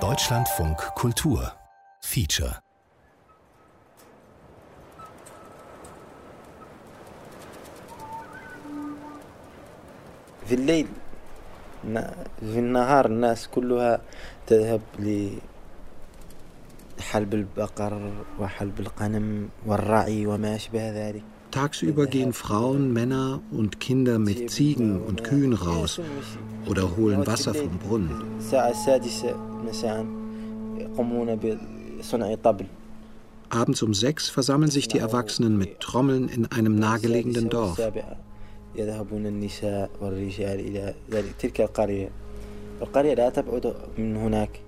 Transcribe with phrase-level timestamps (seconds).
[0.00, 1.52] Deutschlandfunk Kultur.
[2.00, 2.54] Feature.
[10.46, 10.88] في الليل
[12.40, 14.00] في النهار الناس كلها
[14.46, 14.80] تذهب
[16.98, 21.31] لحلب البقر وحلب الغنم والرعي وما أشبه ذلك.
[21.52, 26.00] Tagsüber gehen Frauen, Männer und Kinder mit Ziegen und Kühen raus
[26.66, 28.10] oder holen Wasser vom Brunnen.
[33.50, 37.78] Abends um sechs versammeln sich die Erwachsenen mit Trommeln in einem nahegelegenen Dorf.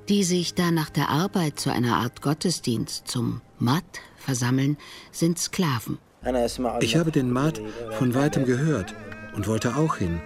[0.08, 3.84] Die sich da nach der Arbeit zu einer Art Gottesdienst zum Mat
[4.18, 4.76] versammeln,
[5.10, 5.98] sind Sklaven.
[6.80, 7.60] Ich habe den Mat
[7.90, 8.94] von weitem gehört
[9.34, 10.20] und wollte auch hin,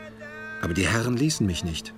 [0.62, 1.92] aber die Herren ließen mich nicht.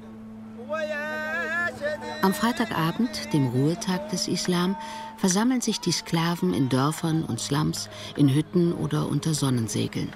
[2.23, 4.77] Am Freitagabend, dem Ruhetag des Islam,
[5.17, 10.11] versammeln sich die Sklaven in Dörfern und Slums, in Hütten oder unter Sonnensegeln.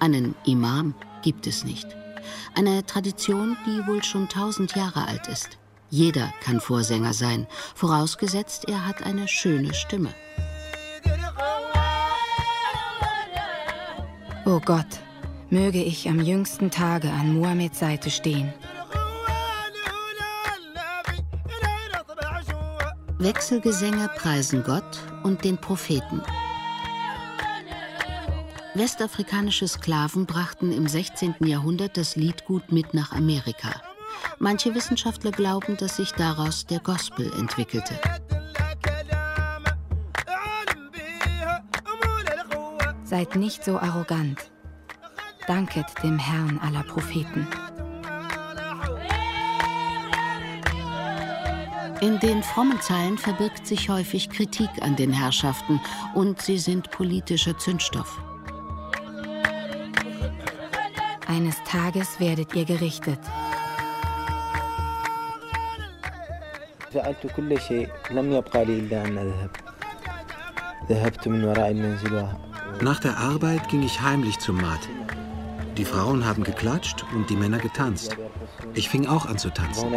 [0.00, 1.86] Einen Imam gibt es nicht.
[2.56, 5.58] Eine Tradition, die wohl schon tausend Jahre alt ist.
[5.90, 10.12] Jeder kann Vorsänger sein, vorausgesetzt er hat eine schöne Stimme.
[14.46, 15.00] O oh Gott,
[15.48, 18.52] möge ich am jüngsten Tage an Muhammeds Seite stehen.
[23.18, 26.20] Wechselgesänge preisen Gott und den Propheten.
[28.74, 31.36] Westafrikanische Sklaven brachten im 16.
[31.46, 33.80] Jahrhundert das Liedgut mit nach Amerika.
[34.38, 37.98] Manche Wissenschaftler glauben, dass sich daraus der Gospel entwickelte.
[43.13, 44.51] Seid nicht so arrogant.
[45.47, 47.47] Danket dem Herrn aller Propheten.
[52.01, 55.81] In den frommen Zeilen verbirgt sich häufig Kritik an den Herrschaften
[56.13, 58.21] und sie sind politischer Zündstoff.
[61.27, 63.19] Eines Tages werdet ihr gerichtet.
[66.93, 69.51] فعلت كل شيء لم يبقى لي إلا أن أذهب
[70.89, 72.27] ذهبت من وراء المنزل
[72.82, 74.80] nach der Arbeit ging ich heimlich zum Mat.
[75.76, 78.16] Die Frauen haben geklatscht und die Männer getanzt.
[78.74, 79.90] Ich fing auch an zu tanzen.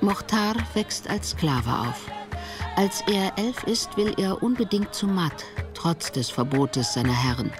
[0.00, 2.06] Mochtar wächst als Sklave auf.
[2.76, 7.50] Als er elf ist, will er unbedingt zum Mat, trotz des Verbotes seiner Herren.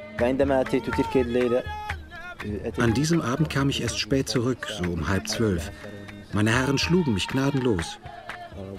[2.79, 5.71] An diesem Abend kam ich erst spät zurück, so um halb zwölf.
[6.33, 7.99] Meine Herren schlugen mich gnadenlos.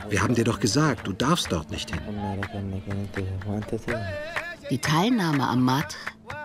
[0.09, 2.01] Wir haben dir doch gesagt, du darfst dort nicht hin.
[4.69, 5.95] Die Teilnahme am Mat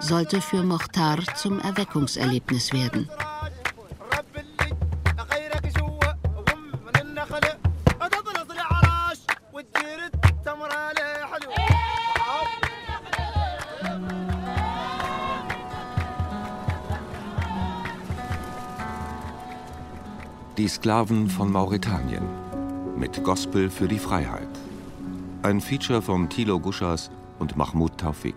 [0.01, 3.09] sollte für Mochtar zum Erweckungserlebnis werden.
[20.59, 22.52] Die Sklaven von Mauretanien
[22.97, 24.49] mit Gospel für die Freiheit.
[25.43, 28.37] Ein Feature von Thilo Guschas und Mahmoud Taufik.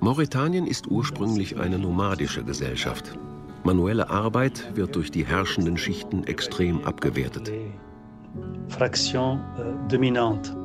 [0.00, 3.18] Mauretanien ist ursprünglich eine nomadische Gesellschaft.
[3.64, 7.52] Manuelle Arbeit wird durch die herrschenden Schichten extrem abgewertet.
[8.68, 10.56] Fraction euh, dominante.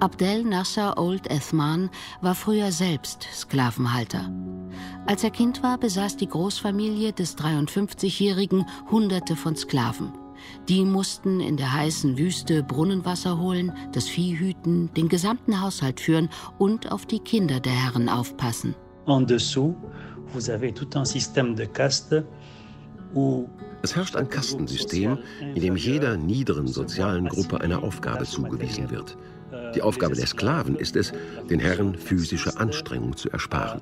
[0.00, 1.88] Abdel Nasser Old Ethman
[2.20, 4.30] war früher selbst Sklavenhalter.
[5.06, 10.12] Als er Kind war, besaß die Großfamilie des 53-Jährigen Hunderte von Sklaven.
[10.68, 16.30] Die mussten in der heißen Wüste Brunnenwasser holen, das Vieh hüten, den gesamten Haushalt führen
[16.58, 18.74] und auf die Kinder der Herren aufpassen.
[19.06, 19.74] En dessous,
[20.32, 22.24] vous avez tout un système de caste
[23.82, 25.18] es herrscht ein Kastensystem,
[25.54, 29.16] in dem jeder niederen sozialen Gruppe eine Aufgabe zugewiesen wird.
[29.74, 31.12] Die Aufgabe der Sklaven ist es,
[31.50, 33.80] den Herren physische Anstrengung zu ersparen.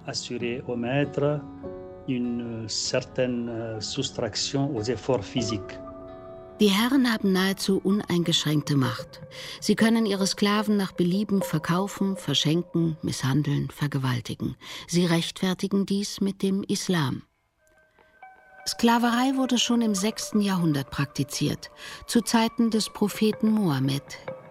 [6.60, 9.20] Die Herren haben nahezu uneingeschränkte Macht.
[9.60, 14.56] Sie können ihre Sklaven nach Belieben verkaufen, verschenken, misshandeln, vergewaltigen.
[14.86, 17.22] Sie rechtfertigen dies mit dem Islam.
[18.66, 20.34] Sklaverei wurde schon im 6.
[20.38, 21.70] Jahrhundert praktiziert,
[22.06, 24.04] zu Zeiten des Propheten Mohammed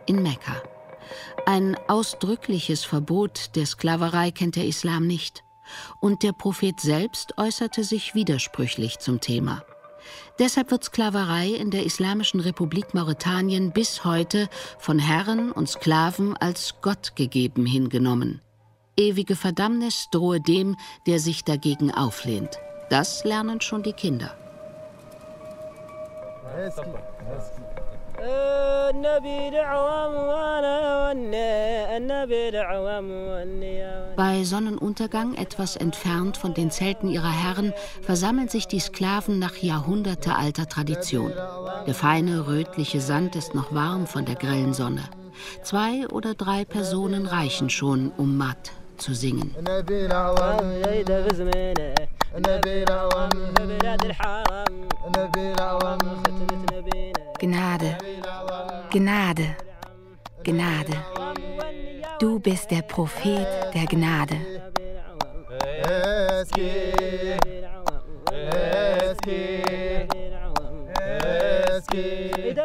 [0.05, 0.61] in Mekka.
[1.45, 5.43] Ein ausdrückliches Verbot der Sklaverei kennt der Islam nicht.
[5.99, 9.63] Und der Prophet selbst äußerte sich widersprüchlich zum Thema.
[10.39, 14.49] Deshalb wird Sklaverei in der Islamischen Republik Mauretanien bis heute
[14.79, 18.41] von Herren und Sklaven als Gott gegeben hingenommen.
[18.97, 20.75] Ewige Verdammnis drohe dem,
[21.07, 22.59] der sich dagegen auflehnt.
[22.89, 24.35] Das lernen schon die Kinder.
[34.15, 40.67] Bei Sonnenuntergang, etwas entfernt von den Zelten ihrer Herren, versammeln sich die Sklaven nach jahrhundertealter
[40.67, 41.33] Tradition.
[41.87, 45.03] Der feine, rötliche Sand ist noch warm von der grellen Sonne.
[45.63, 49.55] Zwei oder drei Personen reichen schon, um matt zu singen.
[57.41, 57.97] Gnade,
[58.91, 59.55] Gnade,
[60.43, 60.95] Gnade.
[62.19, 64.35] Du bist der Prophet der Gnade.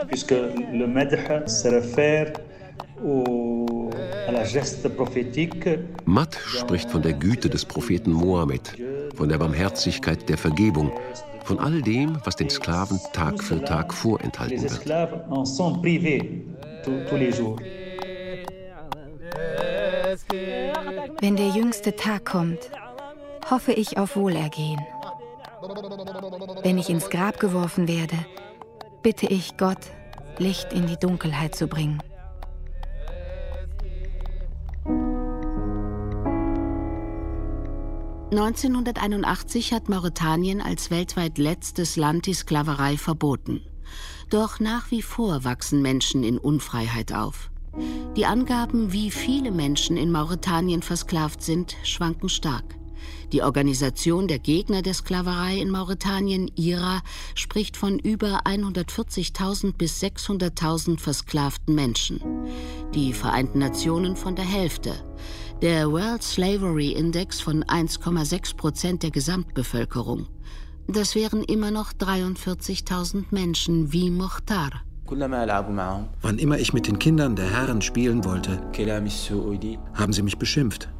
[0.08, 0.34] Puisque
[0.72, 2.32] le madh se réfère
[6.04, 8.76] Matt spricht von der Güte des Propheten Mohammed,
[9.14, 10.92] von der Barmherzigkeit der Vergebung,
[11.46, 14.86] von all dem, was den Sklaven Tag für Tag vorenthalten wird.
[21.20, 22.70] Wenn der jüngste Tag kommt,
[23.50, 24.80] hoffe ich auf Wohlergehen.
[26.62, 28.16] Wenn ich ins Grab geworfen werde,
[29.02, 29.78] bitte ich Gott,
[30.38, 32.02] Licht in die Dunkelheit zu bringen.
[38.32, 43.60] 1981 hat Mauretanien als weltweit letztes Land die Sklaverei verboten.
[44.30, 47.50] Doch nach wie vor wachsen Menschen in Unfreiheit auf.
[48.16, 52.76] Die Angaben, wie viele Menschen in Mauretanien versklavt sind, schwanken stark.
[53.32, 57.02] Die Organisation der Gegner der Sklaverei in Mauretanien, IRA,
[57.34, 62.20] spricht von über 140.000 bis 600.000 versklavten Menschen.
[62.94, 64.94] Die Vereinten Nationen von der Hälfte.
[65.62, 70.26] Der World Slavery Index von 1,6 Prozent der Gesamtbevölkerung.
[70.86, 74.82] Das wären immer noch 43.000 Menschen wie Mochtar.
[75.08, 78.60] Wann immer ich mit den Kindern der Herren spielen wollte,
[79.94, 80.90] haben sie mich beschimpft.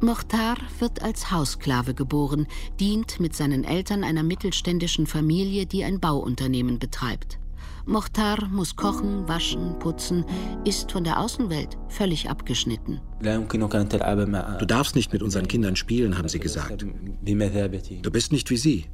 [0.00, 2.46] Mochtar wird als Haussklave geboren,
[2.78, 7.38] dient mit seinen Eltern einer mittelständischen Familie, die ein Bauunternehmen betreibt.
[7.86, 10.24] Mochtar muss kochen, waschen, putzen,
[10.64, 13.00] ist von der Außenwelt völlig abgeschnitten.
[13.20, 16.82] Du darfst nicht mit unseren Kindern spielen, haben sie gesagt.
[16.82, 18.86] Du bist nicht wie sie.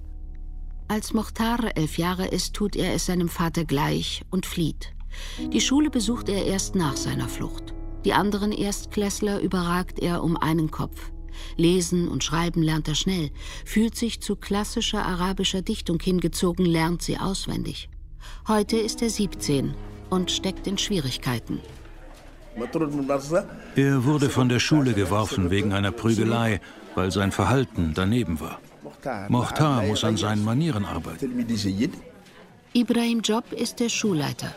[0.88, 4.92] Als Mochtar elf Jahre ist, tut er es seinem Vater gleich und flieht.
[5.52, 7.75] Die Schule besucht er erst nach seiner Flucht.
[8.04, 11.12] Die anderen Erstklässler überragt er um einen Kopf.
[11.56, 13.31] Lesen und Schreiben lernt er schnell,
[13.64, 17.88] fühlt sich zu klassischer arabischer Dichtung hingezogen, lernt sie auswendig.
[18.49, 19.75] Heute ist er 17
[20.11, 21.61] und steckt in Schwierigkeiten.
[23.76, 26.61] Er wurde von der Schule geworfen wegen einer Prügelei,
[26.94, 28.58] weil sein Verhalten daneben war.
[29.28, 31.46] Mochtar muss an seinen Manieren arbeiten.
[32.72, 34.55] Ibrahim Job ist der Schulleiter.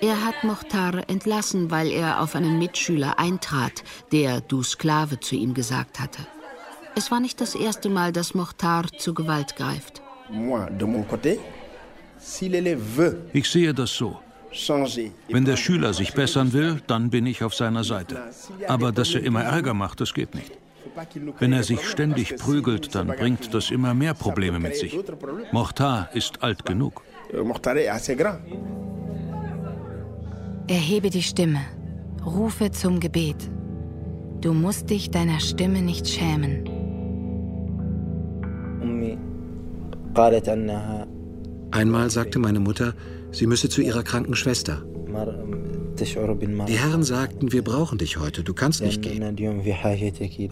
[0.00, 3.82] Er hat Mochtar entlassen, weil er auf einen Mitschüler eintrat,
[4.12, 6.26] der du Sklave zu ihm gesagt hatte.
[6.94, 10.02] Es war nicht das erste Mal, dass Mochtar zu Gewalt greift.
[13.32, 14.18] Ich sehe das so.
[15.28, 18.22] Wenn der Schüler sich bessern will, dann bin ich auf seiner Seite.
[18.68, 20.52] Aber dass er immer Ärger macht, das geht nicht.
[21.38, 24.98] Wenn er sich ständig prügelt, dann bringt das immer mehr Probleme mit sich.
[25.52, 27.02] Mochtar ist alt genug.
[30.68, 31.60] Erhebe die Stimme,
[32.24, 33.50] rufe zum Gebet.
[34.40, 36.64] Du musst dich deiner Stimme nicht schämen.
[41.70, 42.94] Einmal sagte meine Mutter,
[43.32, 44.84] sie müsse zu ihrer kranken Schwester.
[45.98, 49.36] Die Herren sagten, wir brauchen dich heute, du kannst nicht gehen.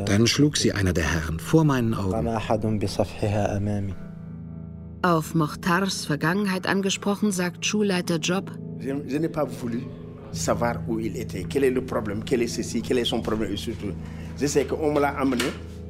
[0.07, 2.29] Dann schlug sie einer der Herren vor meinen Augen.
[5.03, 8.51] Auf Mochtars Vergangenheit angesprochen, sagt Schulleiter Job,
[10.35, 13.53] savoir où il était, quel est le problème, quel est ceci, quel est son problème
[13.53, 13.93] et surtout.
[14.41, 15.45] Je sais qu'on me l'a amené.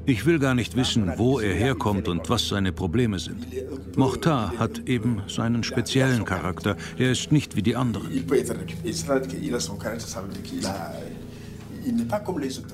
[0.07, 3.47] Ich will gar nicht wissen, wo er herkommt und was seine Probleme sind.
[3.97, 6.77] Mochtar hat eben seinen speziellen Charakter.
[6.99, 8.11] Er ist nicht wie die anderen.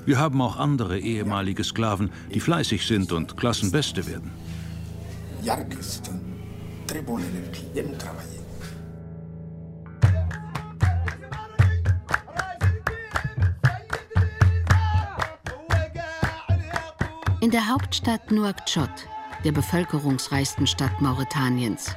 [0.05, 4.31] Wir haben auch andere ehemalige Sklaven, die fleißig sind und Klassenbeste werden.
[17.41, 19.07] In der Hauptstadt Nouakchott,
[19.43, 21.95] der bevölkerungsreichsten Stadt Mauretaniens.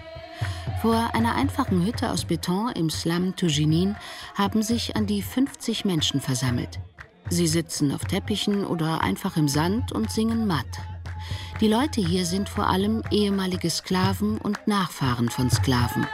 [0.80, 3.94] Vor einer einfachen Hütte aus Beton im Slum Toujinin
[4.34, 6.80] haben sich an die 50 Menschen versammelt.
[7.28, 10.64] Sie sitzen auf Teppichen oder einfach im Sand und singen matt.
[11.60, 16.06] Die Leute hier sind vor allem ehemalige Sklaven und Nachfahren von Sklaven.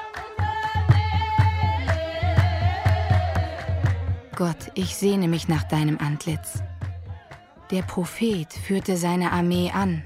[4.35, 6.65] Gott, ich sehne mich nach deinem Antlitz.
[7.71, 10.03] Der Prophet führte seine Armee an.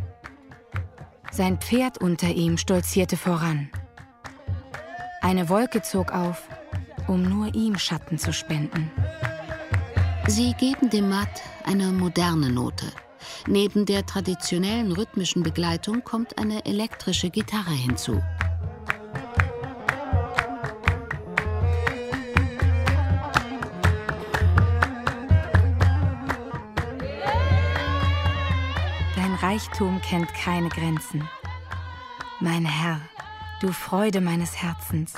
[1.30, 3.70] Sein Pferd unter ihm stolzierte voran.
[5.22, 6.46] Eine Wolke zog auf,
[7.06, 8.90] um nur ihm Schatten zu spenden.
[10.26, 12.86] Sie geben dem Matt eine moderne Note.
[13.46, 18.22] Neben der traditionellen rhythmischen Begleitung kommt eine elektrische Gitarre hinzu.
[29.64, 31.26] Reichtum kennt keine Grenzen.
[32.38, 33.00] Mein Herr,
[33.62, 35.14] du Freude meines Herzens,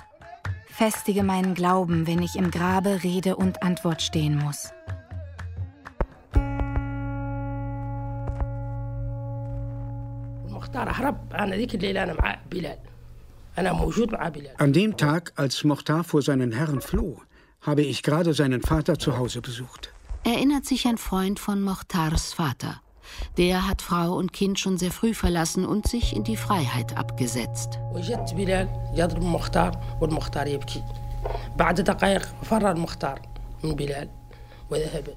[0.67, 4.71] festige meinen Glauben, wenn ich im Grabe Rede und Antwort stehen muss.
[14.59, 17.21] An dem Tag, als Mochtar vor seinen Herren floh,
[17.63, 19.93] habe ich gerade seinen Vater zu Hause besucht.
[20.23, 22.81] Erinnert sich ein Freund von Mochtars Vater.
[23.37, 27.79] Der hat Frau und Kind schon sehr früh verlassen und sich in die Freiheit abgesetzt.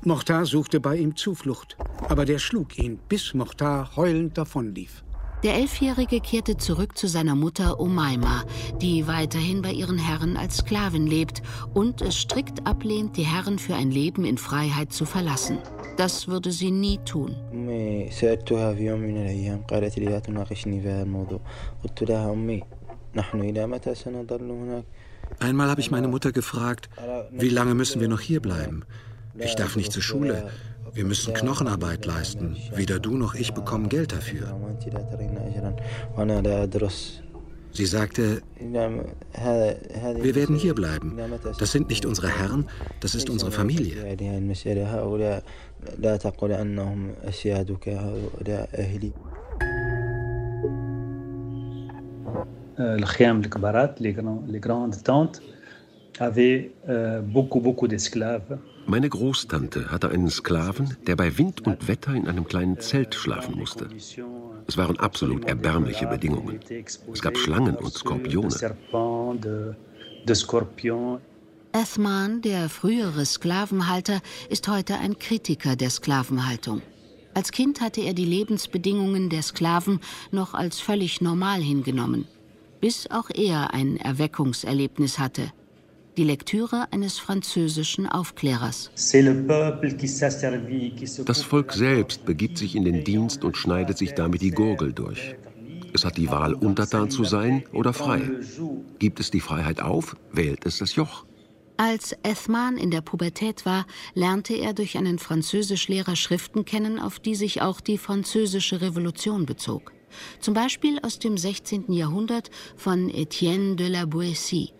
[0.03, 1.75] Mochtar suchte bei ihm Zuflucht,
[2.07, 5.03] aber der schlug ihn, bis Mochtar heulend davonlief.
[5.43, 8.43] Der Elfjährige kehrte zurück zu seiner Mutter Omaima,
[8.81, 11.41] die weiterhin bei ihren Herren als Sklavin lebt
[11.73, 15.59] und es strikt ablehnt, die Herren für ein Leben in Freiheit zu verlassen.
[15.95, 17.37] Das würde sie nie tun.
[25.39, 26.89] Einmal habe ich meine Mutter gefragt,
[27.31, 28.83] wie lange müssen wir noch hier bleiben?
[29.37, 30.49] Ich darf nicht zur Schule.
[30.92, 32.56] Wir müssen Knochenarbeit leisten.
[32.74, 34.46] Weder du noch ich bekommen Geld dafür.
[37.72, 41.18] Sie sagte, wir werden hier bleiben.
[41.58, 42.66] Das sind nicht unsere Herren,
[43.00, 43.96] das ist unsere Familie.
[52.78, 55.42] الخيام الكبارات les grandes tentes
[56.20, 58.58] avaient euh, beaucoup beaucoup d'esclaves
[58.89, 63.55] meine Großtante hatte einen Sklaven, der bei Wind und Wetter in einem kleinen Zelt schlafen
[63.57, 63.87] musste.
[64.65, 66.59] Es waren absolut erbärmliche Bedingungen.
[67.13, 68.55] Es gab Schlangen und Skorpione.
[71.71, 76.81] Ethman, der frühere Sklavenhalter, ist heute ein Kritiker der Sklavenhaltung.
[77.35, 79.99] Als Kind hatte er die Lebensbedingungen der Sklaven
[80.31, 82.27] noch als völlig normal hingenommen,
[82.81, 85.51] bis auch er ein Erweckungserlebnis hatte
[86.19, 88.91] die Lektüre eines französischen Aufklärers.
[91.25, 95.35] Das Volk selbst begibt sich in den Dienst und schneidet sich damit die Gurgel durch.
[95.93, 98.21] Es hat die Wahl, untertan zu sein oder frei.
[98.99, 101.23] Gibt es die Freiheit auf, wählt es das Joch.
[101.77, 107.35] Als Ethman in der Pubertät war, lernte er durch einen Französischlehrer Schriften kennen, auf die
[107.35, 109.93] sich auch die Französische Revolution bezog.
[110.41, 111.93] Zum Beispiel aus dem 16.
[111.93, 114.73] Jahrhundert von Etienne de la Boétie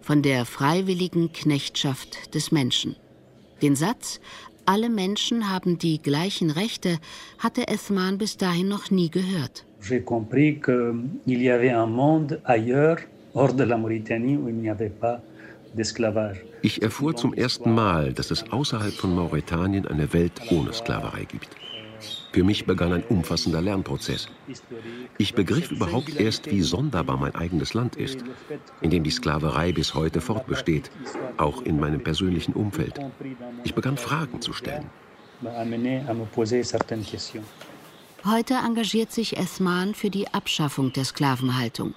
[0.00, 2.96] von der freiwilligen Knechtschaft des Menschen.
[3.62, 4.20] Den Satz,
[4.66, 6.98] alle Menschen haben die gleichen Rechte,
[7.38, 9.64] hatte Ethman bis dahin noch nie gehört.
[9.80, 12.98] J'ai compris qu'il y avait un monde ailleurs,
[13.34, 15.20] hors de la Mauritanie, où il n'y avait pas
[15.74, 16.38] d'esclavage.
[16.62, 21.48] Ich erfuhr zum ersten Mal, dass es außerhalb von Mauretanien eine Welt ohne Sklaverei gibt.
[22.36, 24.28] Für mich begann ein umfassender Lernprozess.
[25.16, 28.18] Ich begriff überhaupt erst, wie sonderbar mein eigenes Land ist,
[28.82, 30.90] in dem die Sklaverei bis heute fortbesteht,
[31.38, 33.00] auch in meinem persönlichen Umfeld.
[33.64, 34.84] Ich begann Fragen zu stellen.
[38.26, 41.94] Heute engagiert sich Esman für die Abschaffung der Sklavenhaltung.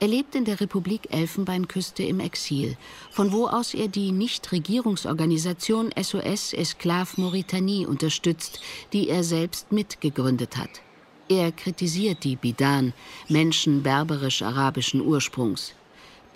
[0.00, 2.76] Er lebt in der Republik Elfenbeinküste im Exil,
[3.10, 8.60] von wo aus er die Nichtregierungsorganisation SOS Esclave Mauritanie unterstützt,
[8.92, 10.82] die er selbst mitgegründet hat.
[11.28, 12.92] Er kritisiert die Bidan,
[13.28, 15.74] Menschen berberisch-arabischen Ursprungs,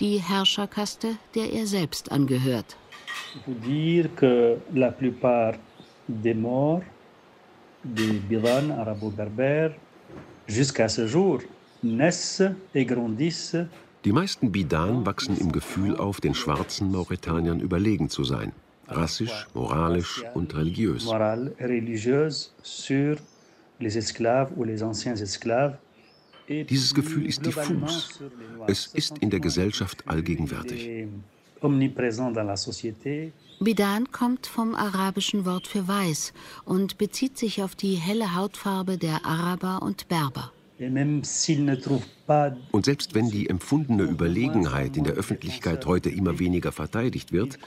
[0.00, 2.76] die Herrscherkaste, der er selbst angehört.
[7.84, 9.72] des Bidan arabo-berbères
[10.48, 11.38] jusqu'à ce jour
[14.04, 18.52] die meisten Bidan wachsen im Gefühl auf, den schwarzen Mauretaniern überlegen zu sein,
[18.88, 21.06] rassisch, moralisch und religiös.
[26.48, 28.20] Dieses Gefühl ist diffus.
[28.66, 31.06] Es ist in der Gesellschaft allgegenwärtig.
[33.60, 36.32] Bidan kommt vom arabischen Wort für weiß
[36.64, 40.52] und bezieht sich auf die helle Hautfarbe der Araber und Berber.
[40.80, 47.58] Und selbst wenn die empfundene Überlegenheit in der Öffentlichkeit heute immer weniger verteidigt wird,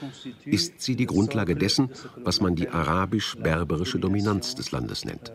[0.44, 5.30] ist sie die Grundlage dessen, was man die arabisch-berberische Dominanz des Landes nennt.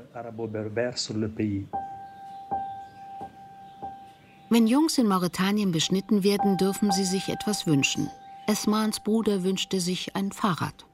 [4.49, 8.09] Wenn Jungs in Mauretanien beschnitten werden, dürfen sie sich etwas wünschen.
[8.47, 10.85] Esmans Bruder wünschte sich ein Fahrrad.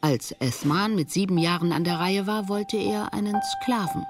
[0.00, 4.04] Als Esman mit sieben Jahren an der Reihe war, wollte er einen Sklaven.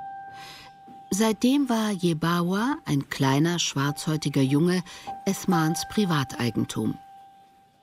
[1.16, 4.82] Seitdem war Jebawa, ein kleiner, schwarzhäutiger Junge,
[5.26, 6.98] Esmans Privateigentum.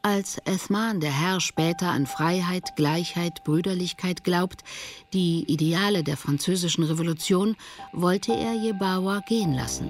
[0.02, 4.66] Als Esman, der Herr, später an Freiheit, Gleichheit, Brüderlichkeit glaubt,
[5.14, 7.56] die Ideale der französischen Revolution,
[7.94, 9.90] wollte er Jebawa gehen lassen.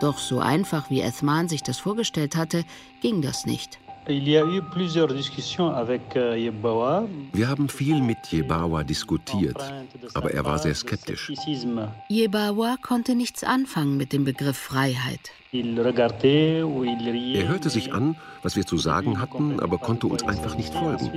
[0.00, 2.64] Doch so einfach, wie Esman sich das vorgestellt hatte,
[3.00, 3.78] ging das nicht.
[4.06, 4.20] Euh,
[7.32, 9.56] Wir haben viel mit Jebawa diskutiert,
[10.12, 11.32] aber er war sehr skeptisch.
[12.08, 15.30] Jebawa konnte nichts anfangen mit dem Begriff Freiheit.
[15.52, 21.10] Er hörte sich an, was wir zu sagen hatten, aber konnte uns einfach nicht folgen.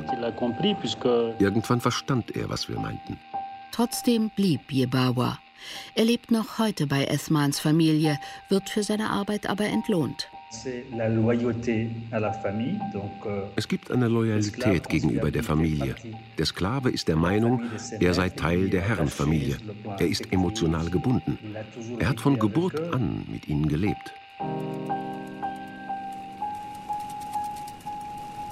[1.39, 3.19] Irgendwann verstand er, was wir meinten.
[3.71, 5.39] Trotzdem blieb Jebawa.
[5.95, 8.17] Er lebt noch heute bei Esmans Familie,
[8.49, 10.29] wird für seine Arbeit aber entlohnt.
[13.25, 15.95] Euh, es gibt eine Loyalität gegenüber der Familie.
[16.37, 17.63] Der Sklave ist der Meinung,
[17.99, 19.57] er sei Teil der Herrenfamilie.
[19.99, 21.37] Er ist emotional gebunden.
[21.99, 24.13] Er hat von Geburt an mit ihnen gelebt.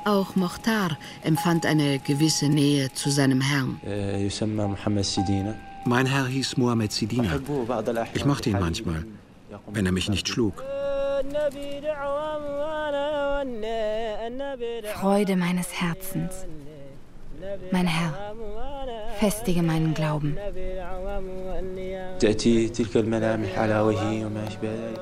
[0.04, 3.80] Auch Mochtar empfand eine gewisse Nähe zu seinem Herrn.
[3.86, 4.30] Äh,
[5.86, 7.40] mein Herr hieß Mohammed Sidina.
[8.14, 9.06] Ich mochte ihn manchmal,
[9.72, 10.64] wenn er mich nicht schlug.
[14.94, 16.46] Freude meines Herzens.
[17.72, 18.34] Mein Herr,
[19.20, 20.38] festige meinen Glauben.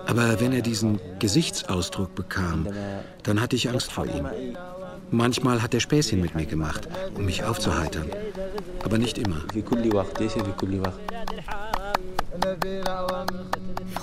[0.07, 2.67] Aber wenn er diesen Gesichtsausdruck bekam,
[3.23, 4.27] dann hatte ich Angst vor ihm.
[5.11, 8.09] Manchmal hat er Späßchen mit mir gemacht, um mich aufzuheitern.
[8.83, 9.43] Aber nicht immer.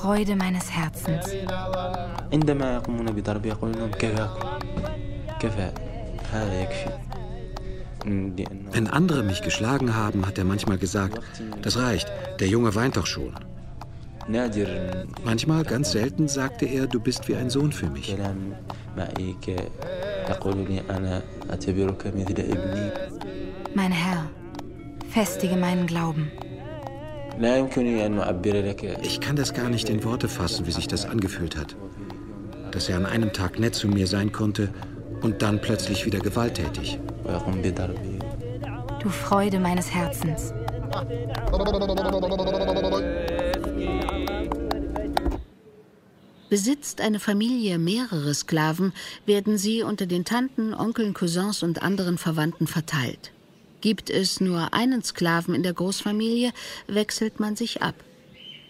[0.01, 1.27] Freude meines Herzens.
[8.73, 11.21] Wenn andere mich geschlagen haben, hat er manchmal gesagt,
[11.61, 13.35] das reicht, der Junge weint doch schon.
[15.23, 18.17] Manchmal, ganz selten, sagte er, du bist wie ein Sohn für mich.
[23.75, 24.25] Mein Herr,
[25.11, 26.33] festige meinen Glauben.
[29.03, 31.75] Ich kann das gar nicht in Worte fassen, wie sich das angefühlt hat.
[32.71, 34.69] Dass er an einem Tag nett zu mir sein konnte
[35.23, 36.99] und dann plötzlich wieder gewalttätig.
[39.01, 40.53] Du Freude meines Herzens.
[46.51, 48.93] Besitzt eine Familie mehrere Sklaven,
[49.25, 53.33] werden sie unter den Tanten, Onkeln, Cousins und anderen Verwandten verteilt.
[53.81, 56.53] Gibt es nur einen Sklaven in der Großfamilie,
[56.87, 57.95] wechselt man sich ab.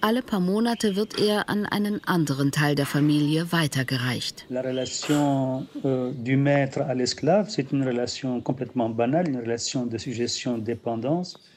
[0.02, 4.46] Alle paar Monate wird er an einen anderen Teil der Familie weitergereicht.
[4.50, 6.12] Euh.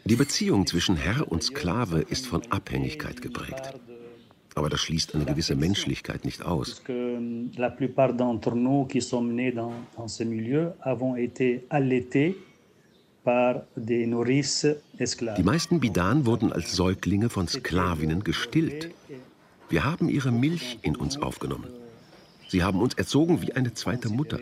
[0.05, 3.73] Die Beziehung zwischen Herr und Sklave ist von Abhängigkeit geprägt.
[4.55, 6.83] Aber das schließt eine gewisse Menschlichkeit nicht aus.
[7.55, 12.35] La plupart d'entre nous qui sommes nés dans, dans ce milieu avons été allaités
[15.37, 18.91] die meisten Bidan wurden als Säuglinge von Sklavinnen gestillt.
[19.69, 21.69] Wir haben ihre Milch in uns aufgenommen.
[22.49, 24.39] Sie haben uns erzogen wie eine zweite Mutter.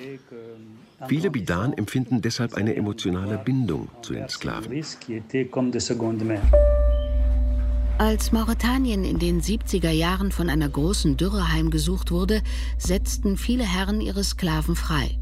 [1.08, 4.84] Viele Bidan empfinden deshalb eine emotionale Bindung zu den Sklaven.
[7.98, 12.42] Als Mauretanien in den 70er Jahren von einer großen Dürre heimgesucht wurde,
[12.80, 15.21] setzten viele Herren ihre Sklaven frei.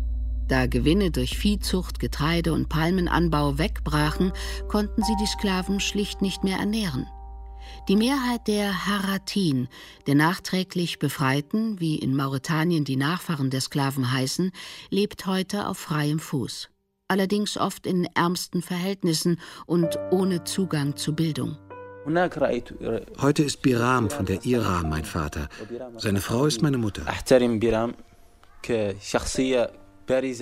[0.49, 4.33] Da Gewinne durch Viehzucht, Getreide und Palmenanbau wegbrachen,
[4.67, 7.07] konnten sie die Sklaven schlicht nicht mehr ernähren.
[7.87, 9.67] Die Mehrheit der Haratin,
[10.07, 14.51] der nachträglich Befreiten, wie in Mauretanien die Nachfahren der Sklaven heißen,
[14.89, 16.69] lebt heute auf freiem Fuß.
[17.07, 21.57] Allerdings oft in ärmsten Verhältnissen und ohne Zugang zu Bildung.
[23.21, 25.47] Heute ist Biram von der Ira mein Vater.
[25.97, 27.03] Seine Frau ist meine Mutter.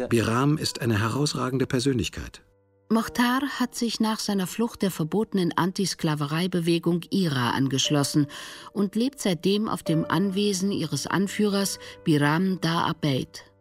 [0.10, 2.42] Biram ist eine herausragende Persönlichkeit.
[2.90, 8.28] Mochtar hat sich nach seiner Flucht der verbotenen Antisklavereibewegung IRA angeschlossen
[8.72, 13.52] und lebt seitdem auf dem Anwesen ihres Anführers Biram Da Abeid.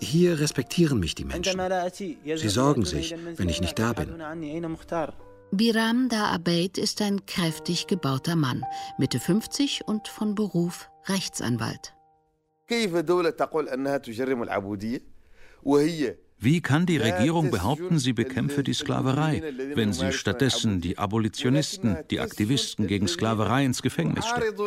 [0.00, 1.60] Hier respektieren mich die Menschen.
[1.92, 4.08] Sie sorgen sich, wenn ich nicht da bin.
[5.52, 8.64] Biram Da Abeid ist ein kräftig gebauter Mann,
[8.98, 11.94] Mitte 50 und von Beruf Rechtsanwalt.
[16.42, 19.42] Wie kann die Regierung behaupten, sie bekämpfe die Sklaverei,
[19.74, 24.58] wenn sie stattdessen die Abolitionisten, die Aktivisten gegen Sklaverei ins Gefängnis steckt?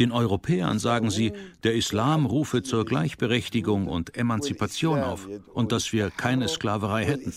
[0.00, 1.32] Den Europäern sagen sie,
[1.62, 7.32] der Islam rufe zur Gleichberechtigung und Emanzipation auf und dass wir keine Sklaverei hätten.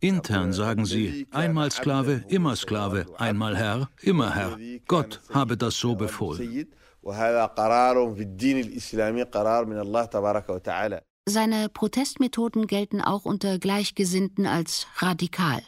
[0.00, 4.58] Intern sagen sie, einmal Sklave, immer Sklave, einmal Herr, immer Herr.
[4.86, 6.66] Gott habe das so befohlen.
[11.28, 15.62] Seine Protestmethoden gelten auch unter Gleichgesinnten als radikal.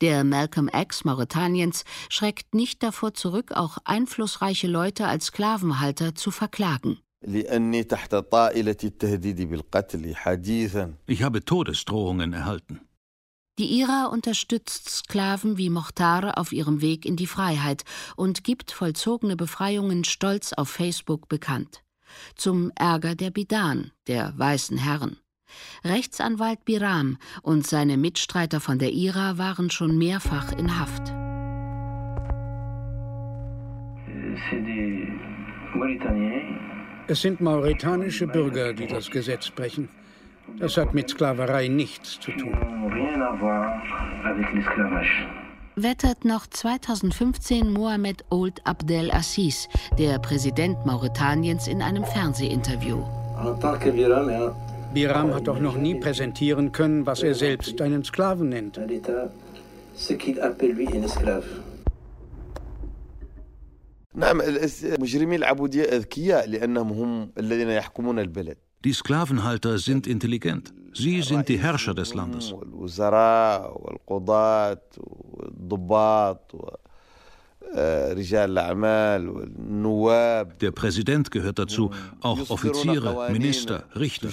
[0.00, 7.00] Der Malcolm X Mauretaniens schreckt nicht davor zurück, auch einflussreiche Leute als Sklavenhalter zu verklagen.
[11.06, 12.80] Ich habe Todesdrohungen erhalten.
[13.58, 19.34] Die IRA unterstützt Sklaven wie Mochtar auf ihrem Weg in die Freiheit und gibt vollzogene
[19.34, 21.82] Befreiungen stolz auf Facebook bekannt
[22.34, 25.18] zum Ärger der Bidan, der weißen Herren.
[25.84, 31.14] Rechtsanwalt Biram und seine Mitstreiter von der IRA waren schon mehrfach in Haft.
[37.08, 39.88] Es sind mauretanische Bürger, die das Gesetz brechen.
[40.58, 42.56] Das hat mit Sklaverei nichts zu tun
[45.82, 49.68] wettert noch 2015 Mohamed Ould Abdel Assis,
[49.98, 53.02] der Präsident Mauretaniens, in einem Fernsehinterview.
[54.94, 58.80] Biram hat doch noch nie präsentieren können, was er selbst einen Sklaven nennt.
[64.18, 64.40] نعم
[64.98, 70.72] مجرمي العبودية أذكياء لأنهم هم الذين يحكمون البلد die Sklavenhalter sind intelligent.
[70.92, 72.54] Sie sind die Herrscher des Landes.
[80.60, 84.28] Der Präsident gehört dazu, auch Offiziere, Minister, Richter.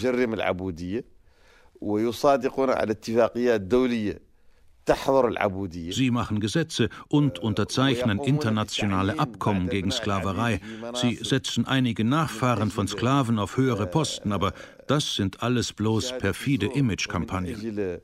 [5.92, 10.62] Sie machen Gesetze und unterzeichnen internationale Abkommen gegen Sklaverei.
[10.94, 14.54] Sie setzen einige Nachfahren von Sklaven auf höhere Posten, aber
[14.88, 18.02] das sind alles bloß perfide Imagekampagnen.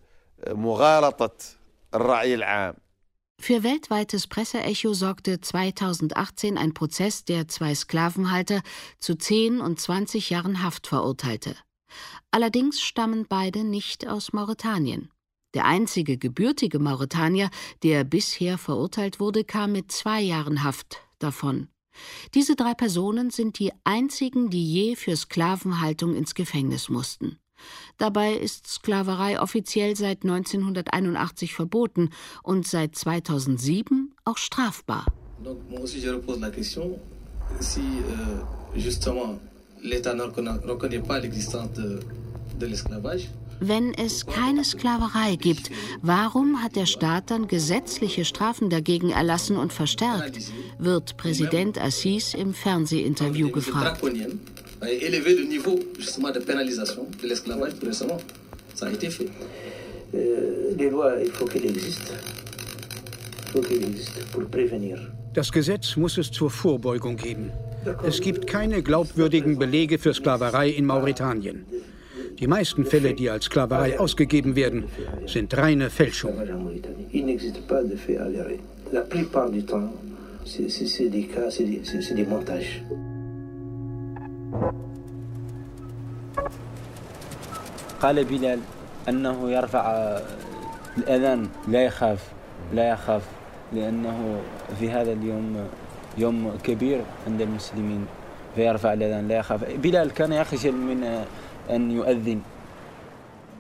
[3.40, 8.62] Für weltweites Presseecho sorgte 2018 ein Prozess, der zwei Sklavenhalter
[9.00, 11.56] zu 10 und 20 Jahren Haft verurteilte.
[12.30, 15.10] Allerdings stammen beide nicht aus Mauretanien.
[15.54, 17.50] Der einzige gebürtige Mauretanier,
[17.84, 21.68] der bisher verurteilt wurde, kam mit zwei Jahren Haft davon.
[22.34, 27.38] Diese drei Personen sind die einzigen, die je für Sklavenhaltung ins Gefängnis mussten.
[27.98, 32.10] Dabei ist Sklaverei offiziell seit 1981 verboten
[32.44, 35.06] und seit 2007 auch strafbar.
[35.44, 37.00] Donc, moi aussi, je repose la question,
[37.60, 38.42] si euh,
[38.76, 39.40] justement
[39.84, 41.02] l'État ne reconnaît
[43.62, 45.70] wenn es keine Sklaverei gibt,
[46.02, 50.40] warum hat der Staat dann gesetzliche Strafen dagegen erlassen und verstärkt?
[50.80, 54.02] wird Präsident Assis im Fernsehinterview gefragt.
[65.34, 67.52] Das Gesetz muss es zur Vorbeugung geben.
[68.04, 71.66] Es gibt keine glaubwürdigen Belege für Sklaverei in Mauretanien.
[72.41, 74.85] Die meisten Fälle, die als Sklaverei ausgegeben werden,
[75.27, 76.35] sind reine Fälschung.
[88.03, 88.61] قال بلال
[89.09, 89.85] أنه يرفع
[90.99, 92.21] الأذان لا يخاف
[92.75, 93.23] لا يخاف
[93.73, 94.41] لأنه
[94.81, 95.57] في هذا اليوم
[96.19, 98.07] يوم كبير عند المسلمين
[98.55, 101.25] فيرفع الأذان لا يخاف بلال كان يخجل من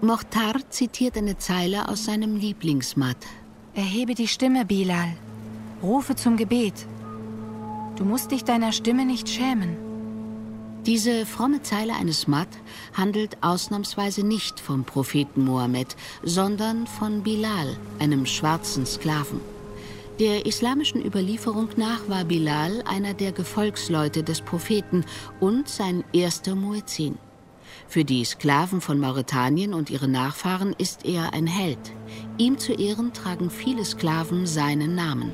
[0.01, 3.17] Mohtar zitiert eine Zeile aus seinem Lieblingsmat.
[3.73, 5.13] Erhebe die Stimme, Bilal.
[5.81, 6.73] Rufe zum Gebet.
[7.95, 9.77] Du musst dich deiner Stimme nicht schämen.
[10.85, 12.47] Diese fromme Zeile eines Mat
[12.97, 19.39] handelt ausnahmsweise nicht vom Propheten Mohammed, sondern von Bilal, einem schwarzen Sklaven.
[20.19, 25.05] Der islamischen Überlieferung nach war Bilal einer der Gefolgsleute des Propheten
[25.39, 27.17] und sein erster Muezzin.
[27.91, 31.77] Für die Sklaven von Mauretanien und ihre Nachfahren ist er ein Held.
[32.37, 35.33] Ihm zu Ehren tragen viele Sklaven seinen Namen.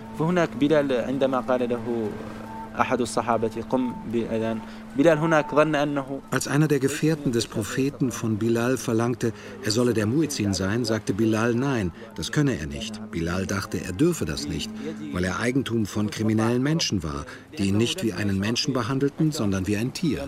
[6.31, 11.13] Als einer der Gefährten des Propheten von Bilal verlangte, er solle der Muezzin sein, sagte
[11.13, 13.01] Bilal nein, das könne er nicht.
[13.11, 14.71] Bilal dachte, er dürfe das nicht,
[15.11, 17.25] weil er Eigentum von kriminellen Menschen war,
[17.57, 20.27] die ihn nicht wie einen Menschen behandelten, sondern wie ein Tier.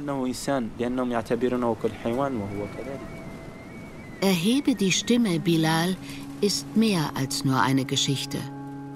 [4.22, 5.96] Erhebe die Stimme, Bilal,
[6.42, 8.38] ist mehr als nur eine Geschichte.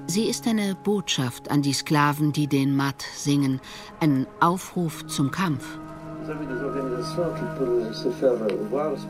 [0.07, 3.61] Sie ist eine Botschaft an die Sklaven, die den Mat singen,
[3.99, 5.65] ein Aufruf zum Kampf.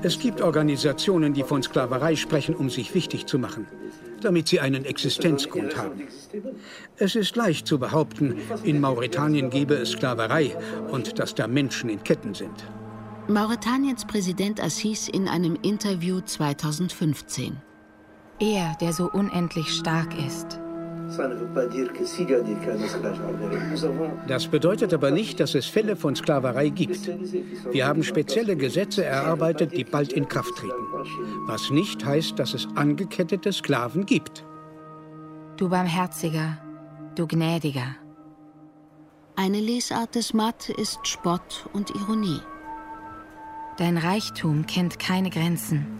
[0.01, 3.67] Es gibt Organisationen, die von Sklaverei sprechen, um sich wichtig zu machen,
[4.21, 6.07] damit sie einen Existenzgrund haben.
[6.97, 10.55] Es ist leicht zu behaupten, in Mauretanien gebe es Sklaverei
[10.89, 12.65] und dass da Menschen in Ketten sind.
[13.27, 17.57] Mauretaniens Präsident Assis in einem Interview 2015.
[18.39, 20.59] Er, der so unendlich stark ist,
[24.27, 27.09] das bedeutet aber nicht, dass es Fälle von Sklaverei gibt.
[27.71, 30.73] Wir haben spezielle Gesetze erarbeitet, die bald in Kraft treten.
[31.45, 34.45] Was nicht heißt, dass es angekettete Sklaven gibt.
[35.57, 36.57] Du Barmherziger,
[37.15, 37.95] du Gnädiger.
[39.35, 42.41] Eine Lesart des Matt ist Spott und Ironie.
[43.77, 45.99] Dein Reichtum kennt keine Grenzen.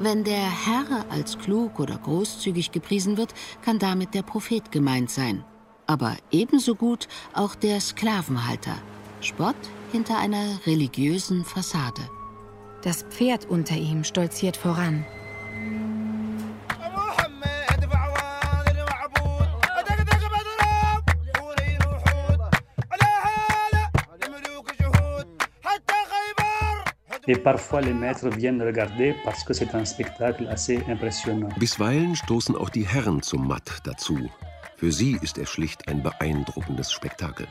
[0.00, 5.44] Wenn der Herr als klug oder großzügig gepriesen wird, kann damit der Prophet gemeint sein.
[5.86, 8.76] Aber ebenso gut auch der Sklavenhalter.
[9.20, 9.56] Spott
[9.92, 12.02] hinter einer religiösen Fassade.
[12.82, 15.06] Das Pferd unter ihm stolziert voran.
[27.26, 31.48] Et parfois les maîtres viennent regarder parce que c'est un spectacle assez impressionnant.
[31.58, 34.30] Bisweilen stoßen auch die Herren zum Matt dazu.
[34.76, 37.46] Für sie ist er schlicht ein beeindruckendes Spektakel.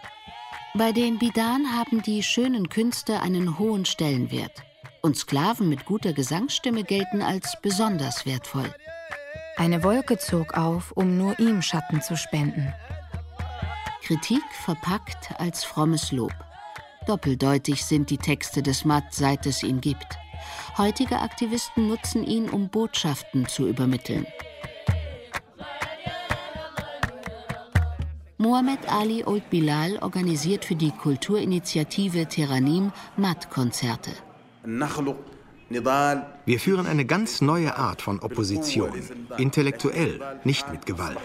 [0.75, 4.63] Bei den Bidan haben die schönen Künste einen hohen Stellenwert.
[5.01, 8.71] Und Sklaven mit guter Gesangsstimme gelten als besonders wertvoll.
[9.57, 12.73] Eine Wolke zog auf, um nur ihm Schatten zu spenden.
[14.03, 16.33] Kritik verpackt als frommes Lob.
[17.07, 20.17] Doppeldeutig sind die Texte des Mat, seit es ihn gibt.
[20.77, 24.25] Heutige Aktivisten nutzen ihn, um Botschaften zu übermitteln.
[28.37, 34.11] Mohamed Ali Old Bilal organisiert für die Kulturinitiative Teranim Mat-Konzerte.
[36.45, 38.91] Wir führen eine ganz neue Art von Opposition,
[39.37, 41.21] intellektuell, nicht mit Gewalt.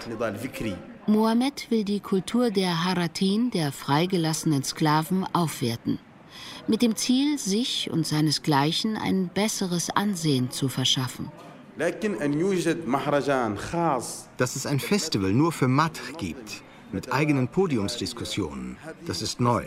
[1.08, 5.98] Mohammed will die Kultur der Haratin, der freigelassenen Sklaven, aufwerten.
[6.66, 11.32] Mit dem Ziel, sich und seinesgleichen ein besseres Ansehen zu verschaffen.
[14.36, 19.64] Dass es ein Festival nur für Mat gibt, mit eigenen Podiumsdiskussionen, das ist neu.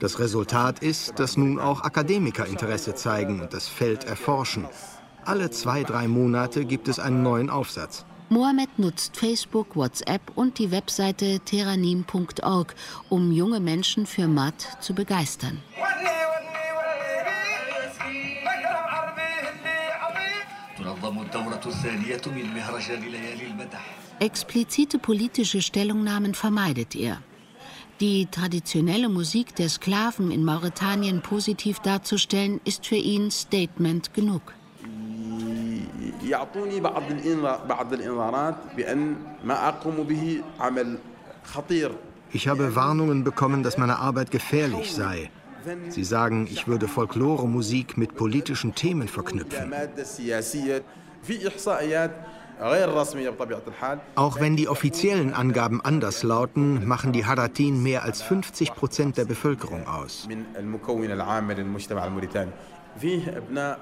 [0.00, 4.66] Das Resultat ist, dass nun auch Akademiker Interesse zeigen und das Feld erforschen.
[5.24, 8.04] Alle zwei, drei Monate gibt es einen neuen Aufsatz.
[8.30, 12.74] Mohammed nutzt Facebook, WhatsApp und die Webseite teranim.org,
[13.08, 15.62] um junge Menschen für Mat zu begeistern.
[24.20, 27.22] Explizite politische Stellungnahmen vermeidet er.
[28.00, 34.54] Die traditionelle Musik der Sklaven in Mauretanien positiv darzustellen, ist für ihn Statement genug.
[36.27, 37.03] يعطوني بعض
[37.69, 40.97] بعض الانذارات بان ما اقوم به عمل
[41.43, 41.91] خطير
[42.35, 45.29] Ich habe Warnungen bekommen, dass meine Arbeit gefährlich sei.
[45.89, 49.71] Sie sagen, ich würde Folklore-Musik mit politischen Themen verknüpfen.
[54.15, 59.25] Auch wenn die offiziellen Angaben anders lauten, machen die Haratin mehr als 50 Prozent der
[59.25, 60.27] Bevölkerung aus.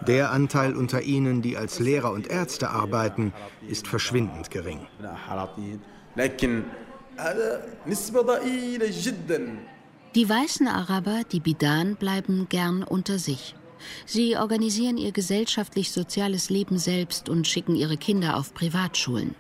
[0.07, 3.33] Der Anteil unter ihnen, die als Lehrer und Ärzte arbeiten,
[3.69, 4.87] ist verschwindend gering.
[10.15, 13.55] Die weißen Araber, die Bidan, bleiben gern unter sich.
[14.07, 19.35] Sie organisieren ihr gesellschaftlich-soziales Leben selbst und schicken ihre Kinder auf Privatschulen.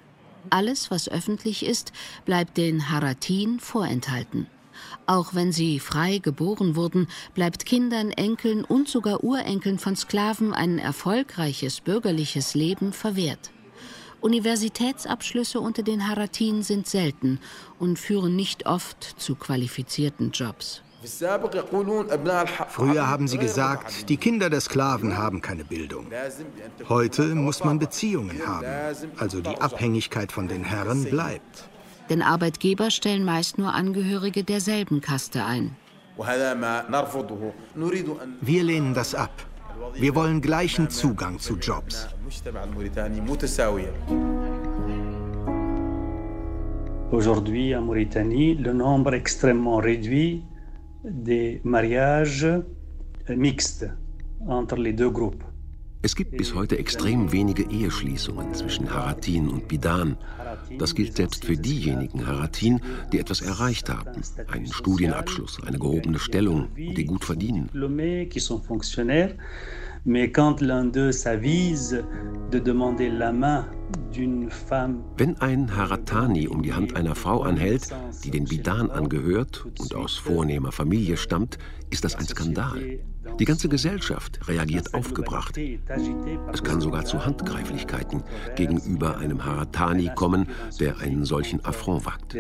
[0.50, 1.92] Alles, was öffentlich ist,
[2.24, 4.46] bleibt den Haratin vorenthalten.
[5.06, 10.78] Auch wenn sie frei geboren wurden, bleibt Kindern, Enkeln und sogar Urenkeln von Sklaven ein
[10.78, 13.52] erfolgreiches bürgerliches Leben verwehrt.
[14.20, 17.38] Universitätsabschlüsse unter den Haratin sind selten
[17.78, 20.82] und führen nicht oft zu qualifizierten Jobs.
[22.68, 26.06] Früher haben sie gesagt, die Kinder der Sklaven haben keine Bildung.
[26.88, 28.66] Heute muss man Beziehungen haben,
[29.18, 31.68] also die Abhängigkeit von den Herren bleibt.
[32.08, 35.76] Denn Arbeitgeber stellen meist nur Angehörige derselben Kaste ein.
[38.40, 39.46] Wir lehnen das ab.
[39.94, 42.08] Wir wollen gleichen Zugang zu Jobs.
[47.10, 50.42] Aujourd'hui, en Mauritanie, le nombre extrêmement réduit
[51.04, 52.64] des mariages
[53.28, 53.86] mixtes
[54.46, 55.44] entre les deux groupes.
[56.02, 60.16] Es gibt bis heute extrem wenige Eheschließungen zwischen Haratin und Bidan.
[60.78, 62.80] Das gilt selbst für diejenigen Haratin,
[63.12, 67.70] die etwas erreicht haben, einen Studienabschluss, eine gehobene Stellung und die gut verdienen.
[70.06, 72.04] Mais quand l'un d'eux s'avise
[72.52, 73.66] de demander la main.
[75.18, 77.88] Wenn ein Haratani um die Hand einer Frau anhält,
[78.24, 81.58] die den Bidan angehört und aus vornehmer Familie stammt,
[81.90, 82.98] ist das ein Skandal.
[83.38, 85.58] Die ganze Gesellschaft reagiert aufgebracht.
[85.58, 88.22] Es kann sogar zu Handgreiflichkeiten
[88.54, 90.46] gegenüber einem Haratani kommen,
[90.80, 92.34] der einen solchen Affront wagt.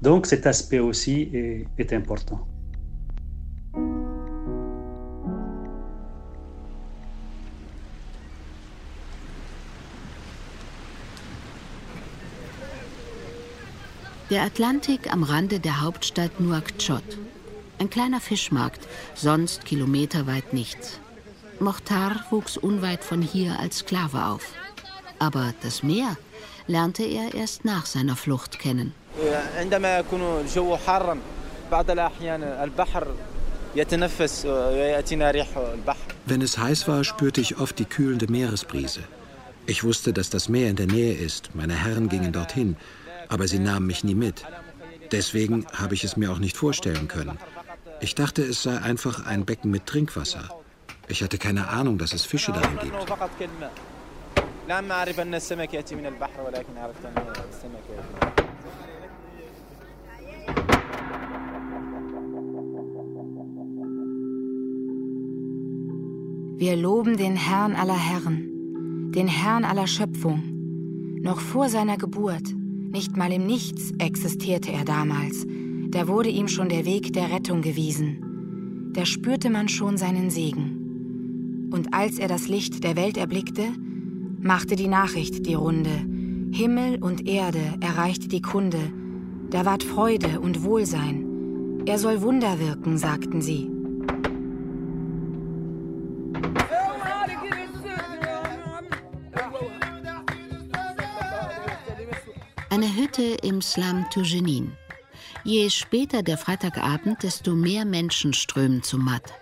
[0.00, 2.46] Donc cet aspect aussi est important.
[14.30, 17.02] Der Atlantik am Rande der Hauptstadt Nouakchott.
[17.78, 21.00] Ein kleiner Fischmarkt, sonst kilometerweit nichts.
[21.60, 24.42] Mochtar wuchs unweit von hier als Sklave auf.
[25.18, 26.18] Aber das Meer
[26.66, 28.92] lernte er erst nach seiner Flucht kennen.
[36.26, 39.00] Wenn es heiß war, spürte ich oft die kühlende Meeresbrise.
[39.64, 41.54] Ich wusste, dass das Meer in der Nähe ist.
[41.54, 42.76] Meine Herren gingen dorthin
[43.28, 44.44] aber sie nahmen mich nie mit.
[45.12, 47.38] Deswegen habe ich es mir auch nicht vorstellen können.
[48.00, 50.48] Ich dachte, es sei einfach ein Becken mit Trinkwasser.
[51.08, 52.94] Ich hatte keine Ahnung, dass es Fische darin gibt.
[66.60, 70.42] Wir loben den Herrn aller Herren, den Herrn aller Schöpfung,
[71.22, 72.42] noch vor seiner Geburt
[72.90, 75.46] nicht mal im Nichts existierte er damals.
[75.90, 78.90] Da wurde ihm schon der Weg der Rettung gewiesen.
[78.94, 81.68] Da spürte man schon seinen Segen.
[81.70, 83.64] Und als er das Licht der Welt erblickte,
[84.40, 85.90] machte die Nachricht die Runde.
[86.50, 88.92] Himmel und Erde erreichte die Kunde.
[89.50, 91.82] Da ward Freude und Wohlsein.
[91.86, 93.70] Er soll Wunder wirken, sagten sie.
[102.78, 104.70] Eine Hütte im Slum Tujenin.
[105.42, 109.32] Je später der Freitagabend, desto mehr Menschen strömen zu Matt.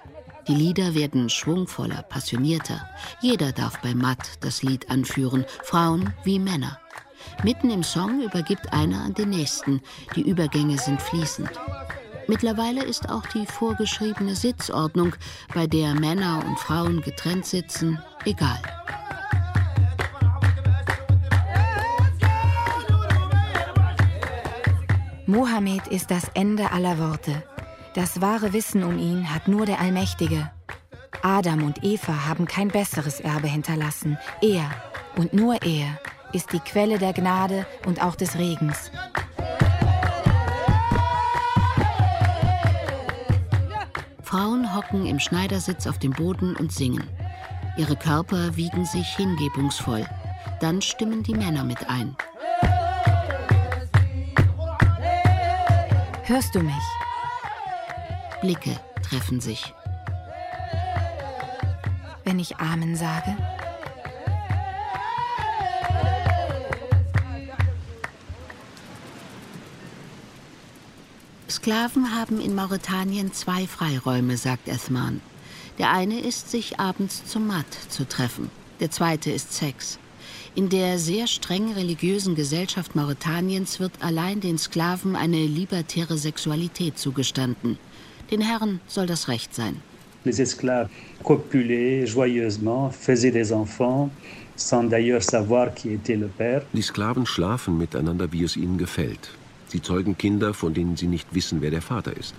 [0.49, 2.89] Die Lieder werden schwungvoller, passionierter.
[3.21, 6.81] Jeder darf bei Matt das Lied anführen, Frauen wie Männer.
[7.45, 9.83] Mitten im Song übergibt einer an den nächsten.
[10.15, 11.51] Die Übergänge sind fließend.
[12.29, 15.15] Mittlerweile ist auch die vorgeschriebene Sitzordnung,
[15.53, 18.63] bei der Männer und Frauen getrennt sitzen, egal.
[25.29, 27.43] Mohammed ist das Ende aller Worte.
[27.95, 30.53] Das wahre Wissen um ihn hat nur der Allmächtige.
[31.21, 34.19] Adam und Eva haben kein besseres Erbe hinterlassen.
[34.41, 34.71] Er
[35.17, 35.99] und nur er
[36.33, 38.93] ist die Quelle der Gnade und auch des Regens.
[44.23, 47.09] Frauen hocken im Schneidersitz auf dem Boden und singen.
[47.77, 50.07] Ihre Körper wiegen sich hingebungsvoll.
[50.61, 52.17] Dann stimmen die Männer mit ein.
[56.29, 56.75] Hörst du mich?
[58.41, 59.73] Blicke treffen sich.
[62.25, 63.37] Wenn ich Amen sage?
[71.49, 75.21] Sklaven haben in Mauretanien zwei Freiräume, sagt Ethman.
[75.79, 78.51] Der eine ist, sich abends zum Matt zu treffen.
[78.81, 80.01] Der zweite ist Sex.
[80.57, 87.77] In der sehr streng religiösen Gesellschaft Mauretaniens wird allein den Sklaven eine libertäre Sexualität zugestanden.
[88.31, 89.83] Den Herren soll das Recht sein.
[90.25, 90.89] Les esclaves
[91.23, 94.11] copulaient joyeusement, faisaient des enfants,
[94.57, 96.63] sans d'ailleurs savoir qui était le père.
[96.73, 99.29] Die Sklaven schlafen miteinander, wie es ihnen gefällt.
[99.69, 102.35] Sie zeugen Kinder, von denen sie nicht wissen, wer der Vater ist.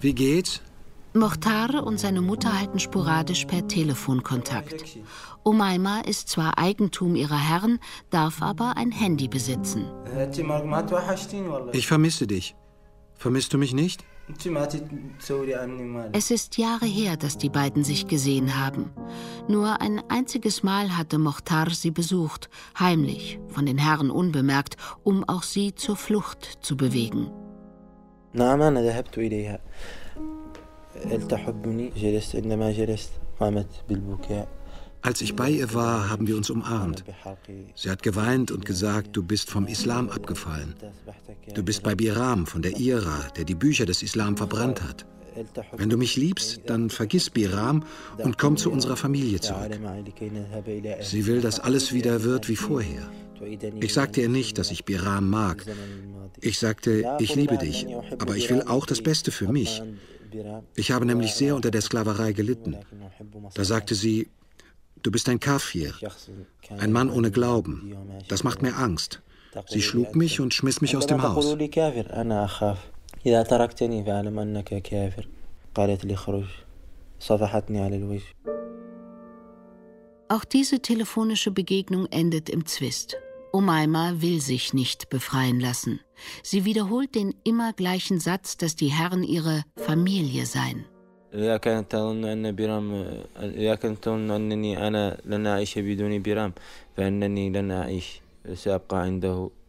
[0.00, 0.62] Wie geht's?
[1.12, 4.84] Mochtar und seine Mutter halten sporadisch per Telefon Kontakt.
[5.42, 7.80] Umaima ist zwar Eigentum ihrer Herren,
[8.10, 9.86] darf aber ein Handy besitzen.
[11.72, 12.54] Ich vermisse dich.
[13.14, 14.04] Vermisst du mich nicht?
[16.12, 18.92] Es ist Jahre her, dass die beiden sich gesehen haben.
[19.48, 22.48] Nur ein einziges Mal hatte Mochtar sie besucht,
[22.78, 27.32] heimlich, von den Herren unbemerkt, um auch sie zur Flucht zu bewegen.
[35.02, 37.04] Als ich bei ihr war, haben wir uns umarmt.
[37.74, 40.74] Sie hat geweint und gesagt, du bist vom Islam abgefallen.
[41.54, 45.06] Du bist bei Biram von der Ira, der die Bücher des Islam verbrannt hat.
[45.76, 47.84] Wenn du mich liebst, dann vergiss Biram
[48.18, 49.70] und komm zu unserer Familie zurück.
[51.00, 53.10] Sie will, dass alles wieder wird wie vorher.
[53.80, 55.64] Ich sagte ihr nicht, dass ich Biram mag.
[56.42, 57.86] Ich sagte, ich liebe dich,
[58.18, 59.82] aber ich will auch das Beste für mich.
[60.74, 62.76] Ich habe nämlich sehr unter der Sklaverei gelitten.
[63.54, 64.28] Da sagte sie,
[65.02, 65.94] Du bist ein Kafir,
[66.78, 67.94] ein Mann ohne Glauben.
[68.28, 69.22] Das macht mir Angst.
[69.66, 71.56] Sie schlug mich und schmiss mich aus dem Haus.
[80.28, 83.16] Auch diese telefonische Begegnung endet im Zwist.
[83.52, 86.00] Umaima will sich nicht befreien lassen.
[86.42, 90.84] Sie wiederholt den immer gleichen Satz, dass die Herren ihre Familie seien.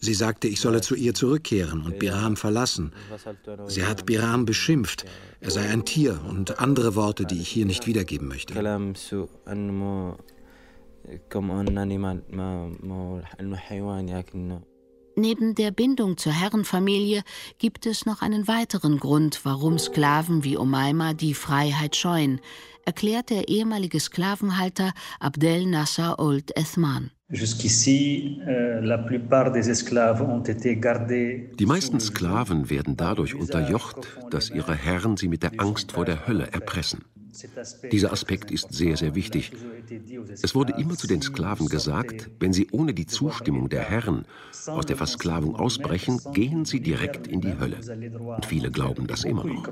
[0.03, 2.93] Sie sagte, ich solle zu ihr zurückkehren und Biram verlassen.
[3.67, 5.05] Sie hat Biram beschimpft,
[5.39, 8.53] er sei ein Tier und andere Worte, die ich hier nicht wiedergeben möchte.
[15.15, 17.23] Neben der Bindung zur Herrenfamilie
[17.57, 22.39] gibt es noch einen weiteren Grund, warum Sklaven wie Omaima die Freiheit scheuen,
[22.85, 27.11] erklärt der ehemalige Sklavenhalter Abdel Nasser Old Ethman.
[27.29, 27.37] Euh,
[31.59, 36.27] die meisten Sklaven werden dadurch unterjocht, dass ihre Herren sie mit der Angst vor der
[36.27, 37.05] Hölle erpressen.
[37.91, 39.51] Dieser Aspekt ist sehr, sehr wichtig.
[40.41, 44.25] Es wurde immer zu den Sklaven gesagt, wenn sie ohne die Zustimmung der Herren
[44.67, 47.77] aus der Versklavung ausbrechen, gehen sie direkt in die Hölle.
[48.35, 49.67] Und viele glauben das immer noch.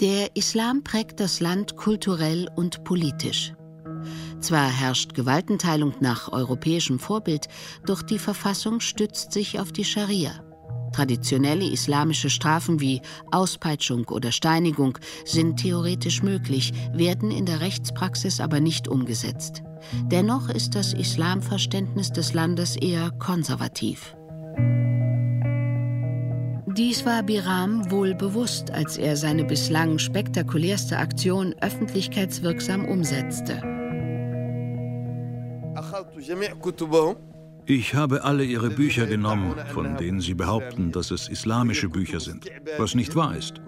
[0.00, 3.54] Der Islam prägt das Land kulturell und politisch.
[4.40, 7.46] Zwar herrscht Gewaltenteilung nach europäischem Vorbild,
[7.86, 10.51] doch die Verfassung stützt sich auf die Scharia.
[10.92, 18.60] Traditionelle islamische Strafen wie Auspeitschung oder Steinigung sind theoretisch möglich, werden in der Rechtspraxis aber
[18.60, 19.62] nicht umgesetzt.
[20.10, 24.14] Dennoch ist das Islamverständnis des Landes eher konservativ.
[26.66, 33.60] Dies war Biram wohl bewusst, als er seine bislang spektakulärste Aktion öffentlichkeitswirksam umsetzte.
[37.66, 42.46] Ich habe alle ihre Bücher genommen, von denen sie behaupten, dass es islamische Bücher sind,
[42.78, 43.60] was nicht wahr ist.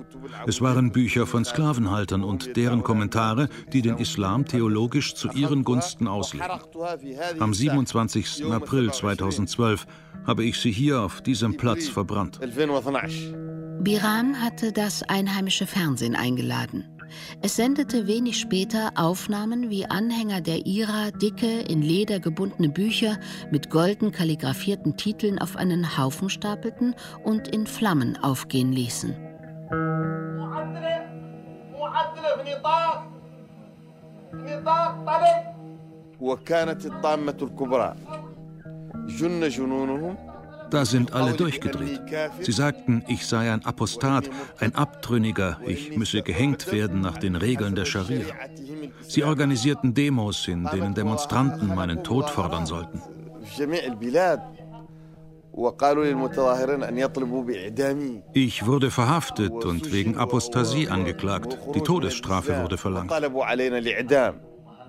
[0.47, 6.09] Es waren Bücher von Sklavenhaltern und deren Kommentare, die den Islam theologisch zu ihren Gunsten
[6.09, 6.49] auslegen.
[7.39, 8.45] Am 27.
[8.51, 9.87] April 2012
[10.27, 12.41] habe ich sie hier auf diesem Platz verbrannt.
[13.81, 16.94] Biram hatte das einheimische Fernsehen eingeladen.
[17.42, 23.18] Es sendete wenig später Aufnahmen, wie Anhänger der IRA dicke, in Leder gebundene Bücher
[23.52, 29.16] mit golden kalligraphierten Titeln auf einen Haufen stapelten und in Flammen aufgehen ließen.
[36.20, 37.96] وكانت الطامة الكبرى
[39.08, 40.16] جن جنونهم
[40.75, 42.01] da sind alle durchgedreht.
[42.41, 47.75] Sie sagten, ich sei ein Apostat, ein Abtrünniger, ich müsse gehängt werden nach den Regeln
[47.75, 48.27] der Scharia.
[49.07, 53.01] Sie organisierten Demos, in denen Demonstranten meinen Tod fordern sollten.
[58.33, 61.59] Ich wurde verhaftet und wegen Apostasie angeklagt.
[61.75, 63.13] Die Todesstrafe wurde verlangt.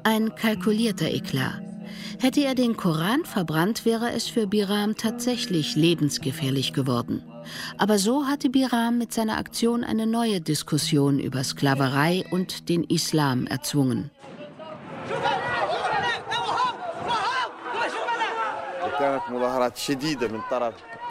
[0.03, 1.74] Ein kalkulierter Eklat.
[2.19, 7.23] Hätte er den Koran verbrannt, wäre es für Biram tatsächlich lebensgefährlich geworden.
[7.77, 13.47] Aber so hatte Biram mit seiner Aktion eine neue Diskussion über Sklaverei und den Islam
[13.47, 14.11] erzwungen.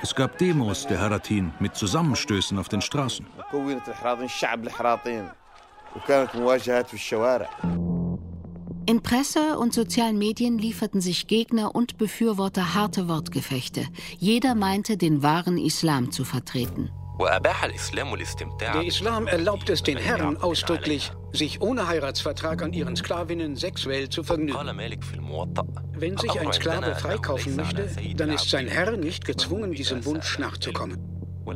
[0.03, 3.27] Es gab Demos der Haratin mit Zusammenstößen auf den Straßen.
[8.87, 13.87] In Presse und sozialen Medien lieferten sich Gegner und Befürworter harte Wortgefechte.
[14.19, 16.91] Jeder meinte, den wahren Islam zu vertreten.
[18.61, 24.23] Der Islam erlaubt es den Herren ausdrücklich, sich ohne Heiratsvertrag an ihren Sklavinnen sexuell zu
[24.23, 24.59] vergnügen.
[25.97, 30.99] Wenn sich ein Sklave freikaufen möchte, dann ist sein Herr nicht gezwungen, diesem Wunsch nachzukommen.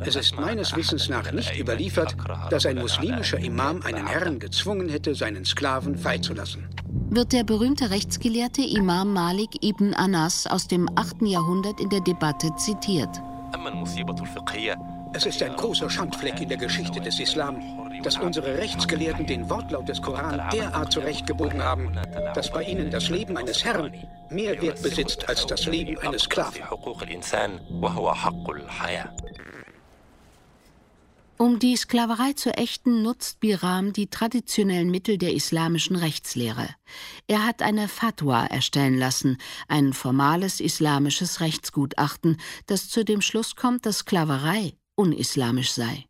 [0.01, 2.15] Es ist meines Wissens nach nicht überliefert,
[2.49, 6.67] dass ein muslimischer Imam einen Herrn gezwungen hätte, seinen Sklaven freizulassen.
[6.91, 11.21] Wird der berühmte Rechtsgelehrte Imam Malik ibn Anas aus dem 8.
[11.21, 13.09] Jahrhundert in der Debatte zitiert.
[15.13, 17.61] Es ist ein großer Schandfleck in der Geschichte des Islam,
[18.03, 21.91] dass unsere Rechtsgelehrten den Wortlaut des Koran derart zurechtgebogen haben,
[22.33, 23.91] dass bei ihnen das Leben eines Herrn
[24.29, 26.61] mehr Wert besitzt als das Leben eines Sklaven.
[31.41, 36.67] Um die Sklaverei zu ächten, nutzt Biram die traditionellen Mittel der islamischen Rechtslehre.
[37.27, 39.37] Er hat eine Fatwa erstellen lassen,
[39.69, 42.35] ein formales islamisches Rechtsgutachten,
[42.65, 46.03] das zu dem Schluss kommt, dass Sklaverei unislamisch sei.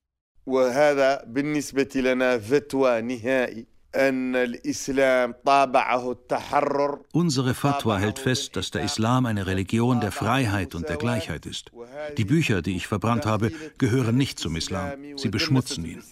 [7.12, 11.72] Unsere Fatwa hält fest, dass der Islam eine Religion der Freiheit und der Gleichheit ist.
[12.18, 14.92] Die Bücher, die ich verbrannt habe, gehören nicht zum Islam.
[15.16, 16.04] Sie beschmutzen ihn.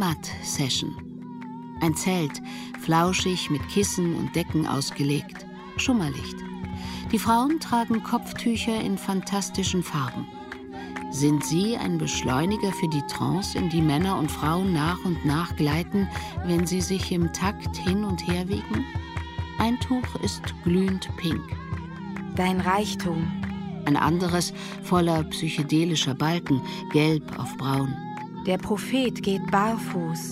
[0.00, 0.96] Matt-Session.
[1.82, 2.40] Ein Zelt,
[2.80, 5.44] flauschig mit Kissen und Decken ausgelegt.
[5.76, 6.36] Schummerlicht.
[7.12, 10.26] Die Frauen tragen Kopftücher in fantastischen Farben.
[11.10, 15.54] Sind sie ein Beschleuniger für die Trance, in die Männer und Frauen nach und nach
[15.56, 16.08] gleiten,
[16.46, 18.86] wenn sie sich im Takt hin und her wiegen?
[19.58, 21.44] Ein Tuch ist glühend pink.
[22.36, 23.30] Dein Reichtum.
[23.84, 27.94] Ein anderes voller psychedelischer Balken, gelb auf braun.
[28.46, 30.30] Der Prophet geht barfuß.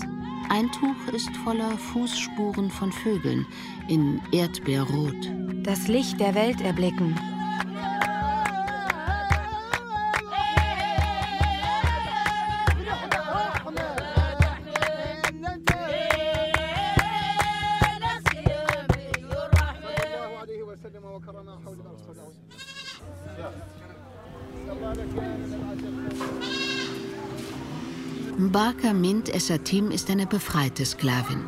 [0.49, 3.45] Ein Tuch ist voller Fußspuren von Vögeln
[3.87, 5.15] in Erdbeerrot.
[5.63, 7.15] Das Licht der Welt erblicken.
[29.19, 31.43] Mint Essatim ist eine befreite Sklavin.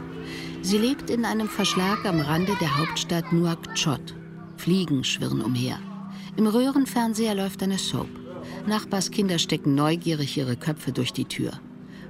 [0.62, 4.14] Sie lebt in einem Verschlag am Rande der Hauptstadt Nouakchott.
[4.58, 5.80] Fliegen schwirren umher.
[6.36, 8.10] Im Röhrenfernseher läuft eine Soap.
[8.68, 11.62] Nachbarskinder stecken neugierig ihre Köpfe durch die Tür.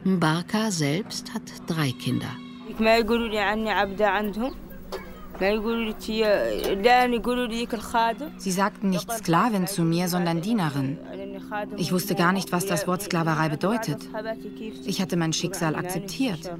[0.04, 2.36] Mbarka selbst hat drei Kinder.
[8.38, 11.00] Sie sagten nicht Sklavin zu mir, sondern Dienerin.
[11.78, 14.08] Ich wusste gar nicht, was das Wort Sklaverei bedeutet.
[14.86, 16.52] Ich hatte mein Schicksal akzeptiert.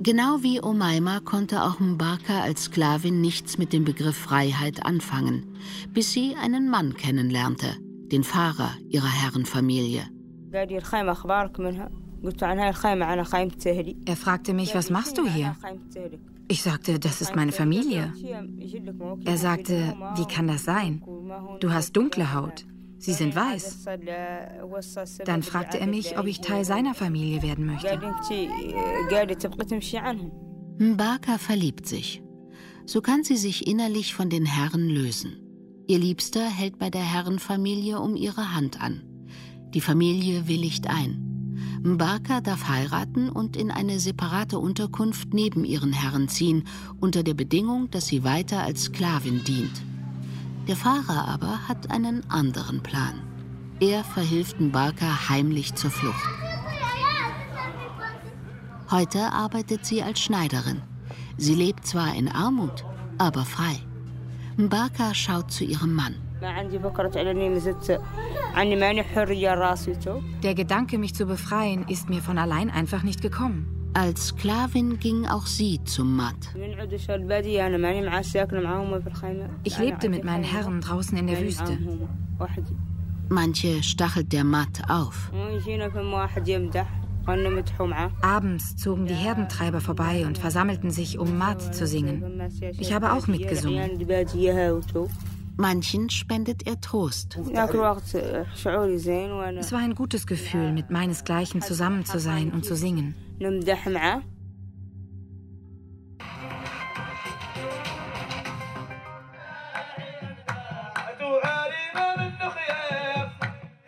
[0.00, 5.58] Genau wie Omaima konnte auch Mbaka als Sklavin nichts mit dem Begriff Freiheit anfangen,
[5.92, 7.76] bis sie einen Mann kennenlernte,
[8.12, 10.04] den Fahrer ihrer Herrenfamilie.
[14.06, 15.56] Er fragte mich, was machst du hier?
[16.48, 18.12] Ich sagte, das ist meine Familie.
[19.24, 21.02] Er sagte, wie kann das sein?
[21.60, 22.64] Du hast dunkle Haut.
[22.98, 23.84] Sie sind weiß.
[25.24, 28.00] Dann fragte er mich, ob ich Teil seiner Familie werden möchte.
[30.78, 32.22] Mbaka verliebt sich.
[32.86, 35.36] So kann sie sich innerlich von den Herren lösen.
[35.86, 39.02] Ihr Liebster hält bei der Herrenfamilie um ihre Hand an.
[39.74, 41.27] Die Familie willigt ein.
[41.82, 46.64] Mbaka darf heiraten und in eine separate Unterkunft neben ihren Herren ziehen,
[47.00, 49.82] unter der Bedingung, dass sie weiter als Sklavin dient.
[50.66, 53.22] Der Fahrer aber hat einen anderen Plan.
[53.80, 56.28] Er verhilft Mbaka heimlich zur Flucht.
[58.90, 60.82] Heute arbeitet sie als Schneiderin.
[61.36, 62.84] Sie lebt zwar in Armut,
[63.18, 63.78] aber frei.
[64.56, 66.16] Mbaka schaut zu ihrem Mann.
[70.42, 73.90] Der Gedanke, mich zu befreien, ist mir von allein einfach nicht gekommen.
[73.94, 76.54] Als Sklavin ging auch sie zum Matt.
[79.64, 81.78] Ich lebte mit meinen Herren draußen in der Wüste.
[83.28, 85.30] Manche stachelt der Matt auf.
[88.22, 92.40] Abends zogen die Herdentreiber vorbei und versammelten sich, um Mat zu singen.
[92.78, 93.98] Ich habe auch mitgesungen.
[95.57, 97.37] Manchen spendet er Trost.
[97.37, 97.53] Es
[99.71, 103.15] war ein gutes Gefühl, mit meinesgleichen zusammen zu sein und zu singen.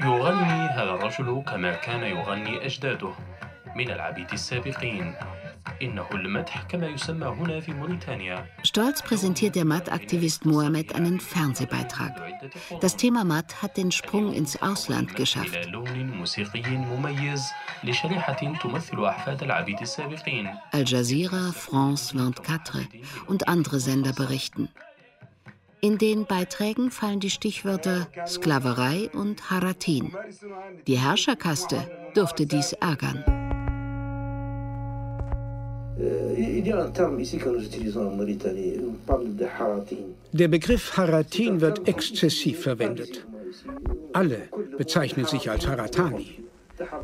[0.06, 3.12] يغني هذا الرجل كما كان يغني أجداده
[3.76, 5.16] من العبيد السابقين
[8.63, 12.21] Stolz präsentiert der Matt-Aktivist Mohammed einen Fernsehbeitrag.
[12.81, 15.59] Das Thema Matt hat den Sprung ins Ausland geschafft.
[20.73, 22.89] Al Jazeera, France 24
[23.27, 24.69] und andere Sender berichten.
[25.83, 30.15] In den Beiträgen fallen die Stichwörter Sklaverei und Haratin.
[30.87, 33.25] Die Herrscherkaste dürfte dies ärgern.
[40.33, 43.27] Der Begriff Haratin wird exzessiv verwendet.
[44.13, 44.49] Alle
[44.79, 46.41] bezeichnen sich als Haratani.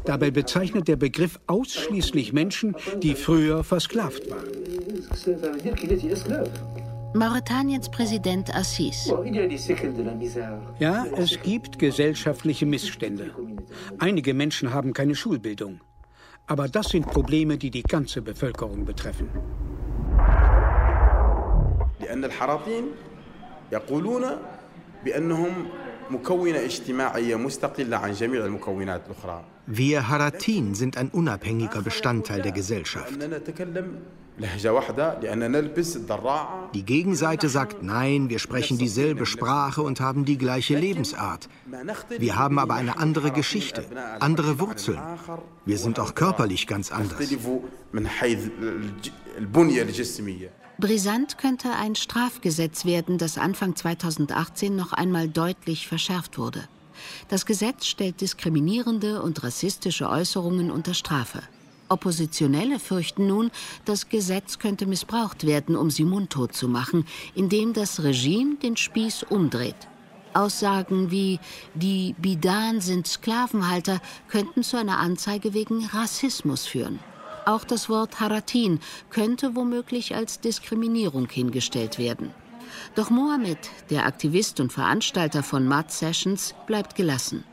[0.05, 4.49] Dabei bezeichnet der Begriff ausschließlich Menschen, die früher versklavt waren.
[7.15, 9.13] Mauretaniens Präsident Assis.
[10.79, 13.31] Ja, es gibt gesellschaftliche Missstände.
[13.99, 15.81] Einige Menschen haben keine Schulbildung.
[16.48, 19.30] Aber das sind Probleme, die die ganze Bevölkerung betreffen.
[22.02, 22.84] لأن الحراطين
[23.72, 24.24] يقولون
[25.06, 25.52] بأنهم
[26.12, 29.44] مكونة اجتماعية مستقلة عن جميع المكونات الأخرى.
[29.68, 33.14] Wir Haratin sind ein unabhängiger Bestandteil der Gesellschaft.
[36.75, 41.49] Die Gegenseite sagt nein, wir sprechen dieselbe Sprache und haben die gleiche Lebensart.
[42.19, 43.85] Wir haben aber eine andere Geschichte,
[44.21, 45.01] andere Wurzeln.
[45.65, 47.19] Wir sind auch körperlich ganz anders.
[50.79, 56.69] Brisant könnte ein Strafgesetz werden, das Anfang 2018 noch einmal deutlich verschärft wurde.
[57.29, 61.41] Das Gesetz stellt diskriminierende und rassistische Äußerungen unter Strafe.
[61.89, 63.51] Oppositionelle fürchten nun,
[63.85, 69.25] das Gesetz könnte missbraucht werden, um sie mundtot zu machen, indem das Regime den Spieß
[69.25, 69.89] umdreht.
[70.35, 71.41] Aussagen wie
[71.75, 76.99] die Bidan sind Sklavenhalter könnten zu einer Anzeige wegen Rassismus führen.
[77.47, 82.33] Auch das Wort Haratin könnte womöglich als Diskriminierung hingestellt werden.
[82.95, 83.59] Doch Mohammed,
[83.89, 87.45] der Aktivist und Veranstalter von Mud Sessions, bleibt gelassen.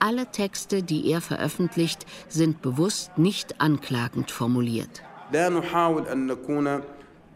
[0.00, 5.02] Alle Texte, die er veröffentlicht, sind bewusst nicht anklagend formuliert.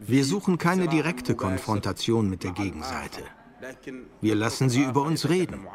[0.05, 3.21] Wir suchen keine direkte Konfrontation mit der Gegenseite.
[4.21, 5.67] Wir lassen sie über uns reden.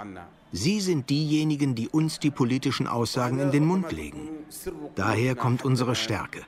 [0.53, 4.29] Sie sind diejenigen, die uns die politischen Aussagen in den Mund legen.
[4.95, 6.45] Daher kommt unsere Stärke.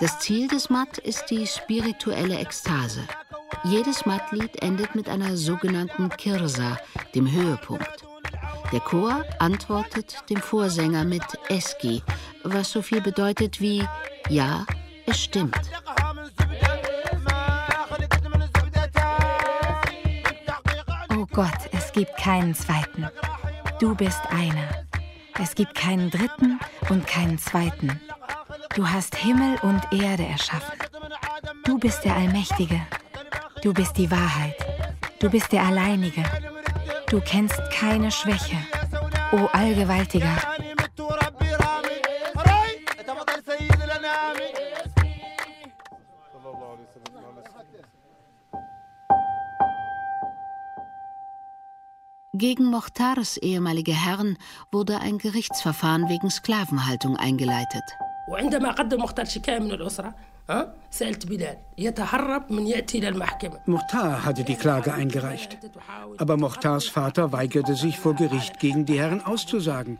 [0.00, 3.00] Das Ziel des Matt ist die spirituelle Ekstase.
[3.64, 6.78] Jedes Matt-Lied endet mit einer sogenannten Kirsa,
[7.16, 8.04] dem Höhepunkt.
[8.70, 12.04] Der Chor antwortet dem Vorsänger mit Eski,
[12.44, 13.84] was so viel bedeutet wie
[14.28, 14.64] Ja,
[15.06, 15.58] es stimmt.
[21.10, 23.08] Oh Gott, es gibt keinen zweiten.
[23.80, 24.86] Du bist einer.
[25.40, 28.00] Es gibt keinen dritten und keinen zweiten.
[28.78, 30.78] Du hast Himmel und Erde erschaffen.
[31.64, 32.80] Du bist der Allmächtige.
[33.60, 34.54] Du bist die Wahrheit.
[35.18, 36.22] Du bist der Alleinige.
[37.10, 38.56] Du kennst keine Schwäche.
[39.32, 40.36] O Allgewaltiger.
[52.32, 54.38] Gegen Mochtars ehemalige Herren
[54.70, 57.82] wurde ein Gerichtsverfahren wegen Sklavenhaltung eingeleitet.
[58.27, 60.13] وعندما قدم مختار شكاية من الأسرة
[60.91, 65.57] سألت بلال يتهرب من يأتي إلى المحكمة Muhtar hatte die Klage eingereicht.
[66.17, 69.99] Aber Muhtars Vater weigerte sich vor Gericht gegen die Herren auszusagen.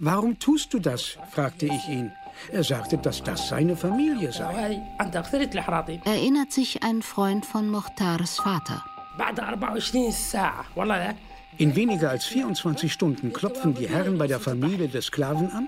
[0.00, 1.18] Warum tust du das?
[1.30, 2.12] fragte ich ihn.
[2.52, 4.80] Er sagte, dass das seine Familie sei.
[6.04, 8.82] Erinnert sich ein Freund von Muhtars Vater.
[11.61, 15.67] in weniger als 24 Stunden klopfen die Herren bei der Familie des Sklaven an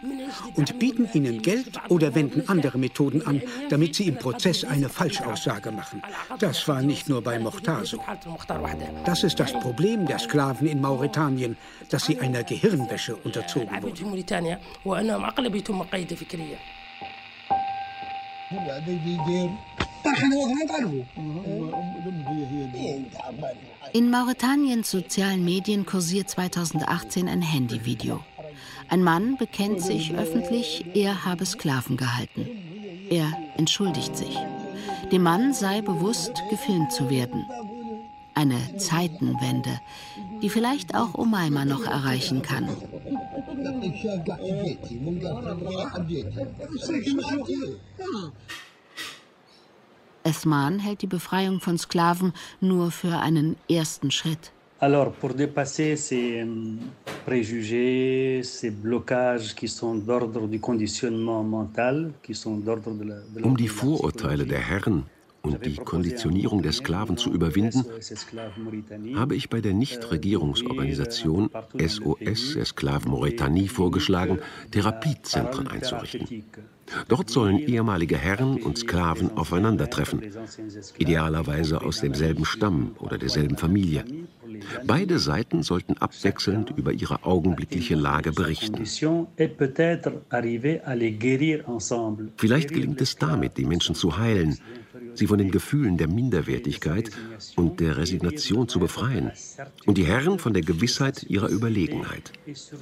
[0.55, 5.71] und bieten ihnen Geld oder wenden andere Methoden an, damit sie im Prozess eine Falschaussage
[5.71, 6.01] machen.
[6.39, 7.99] Das war nicht nur bei Mochtar so.
[9.05, 11.57] Das ist das Problem der Sklaven in Mauretanien,
[11.89, 14.17] dass sie einer Gehirnwäsche unterzogen wurden.
[23.93, 28.19] In Mauretaniens sozialen Medien kursiert 2018 ein Handyvideo.
[28.89, 32.47] Ein Mann bekennt sich öffentlich, er habe Sklaven gehalten.
[33.09, 34.37] Er entschuldigt sich.
[35.11, 37.45] Dem Mann sei bewusst, gefilmt zu werden.
[38.33, 39.79] Eine Zeitenwende,
[40.41, 42.69] die vielleicht auch Umaima noch erreichen kann.
[50.24, 54.51] Esman hält die Befreiung von Sklaven nur für einen ersten Schritt.
[54.80, 56.45] Alors, pour dépasser ces
[57.26, 63.55] préjugés, ces blocages qui sont d'ordre du conditionnement mental, qui sont d'ordre de la, Um
[63.55, 65.03] die Vorurteile der Herren
[65.45, 67.85] und die Konditionierung der Sklaven zu überwinden,
[69.15, 74.39] habe ich bei der Nichtregierungsorganisation SOS Esclaves Mauritanie vorgeschlagen,
[74.71, 76.45] Therapiezentren einzurichten.
[77.09, 80.21] Dort sollen ehemalige Herren und Sklaven aufeinandertreffen,
[80.97, 84.05] idealerweise aus demselben Stamm oder derselben Familie.
[84.85, 88.85] Beide Seiten sollten abwechselnd über ihre augenblickliche Lage berichten.
[92.37, 94.57] Vielleicht gelingt es damit, die Menschen zu heilen,
[95.16, 97.11] sie von den Gefühlen der Minderwertigkeit
[97.55, 99.32] und der Resignation zu befreien
[99.86, 102.32] und die Herren von der Gewissheit ihrer Überlegenheit.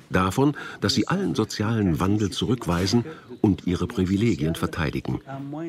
[0.10, 3.06] Davon, dass sie allen sozialen Wandel zurückweisen
[3.42, 5.20] und ihre Privilegien verteidigen,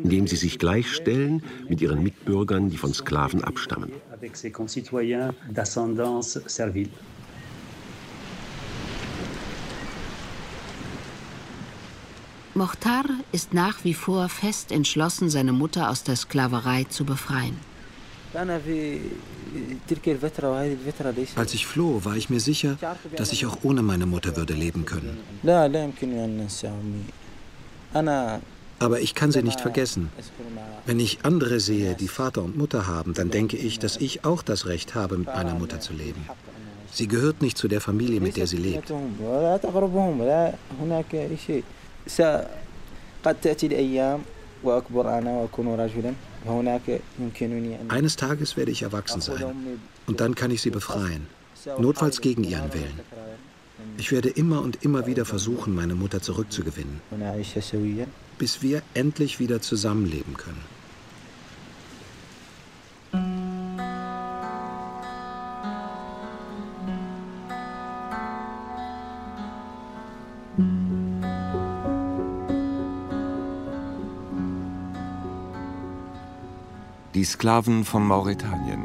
[0.03, 3.93] indem sie sich gleichstellen mit ihren Mitbürgern, die von Sklaven abstammen.
[12.55, 17.57] Mochtar ist nach wie vor fest entschlossen, seine Mutter aus der Sklaverei zu befreien.
[21.37, 22.77] Als ich floh, war ich mir sicher,
[23.17, 25.19] dass ich auch ohne meine Mutter würde leben können.
[28.79, 30.11] Aber ich kann sie nicht vergessen.
[30.85, 34.43] Wenn ich andere sehe, die Vater und Mutter haben, dann denke ich, dass ich auch
[34.43, 36.27] das Recht habe, mit meiner Mutter zu leben.
[36.93, 38.93] Sie gehört nicht zu der Familie, mit der sie lebt.
[47.89, 51.27] Eines Tages werde ich erwachsen sein und dann kann ich sie befreien,
[51.79, 53.01] notfalls gegen ihren Willen.
[53.99, 57.01] Ich werde immer und immer wieder versuchen, meine Mutter zurückzugewinnen,
[58.39, 60.82] bis wir endlich wieder zusammenleben können.
[77.23, 78.83] Die Sklaven von Mauretanien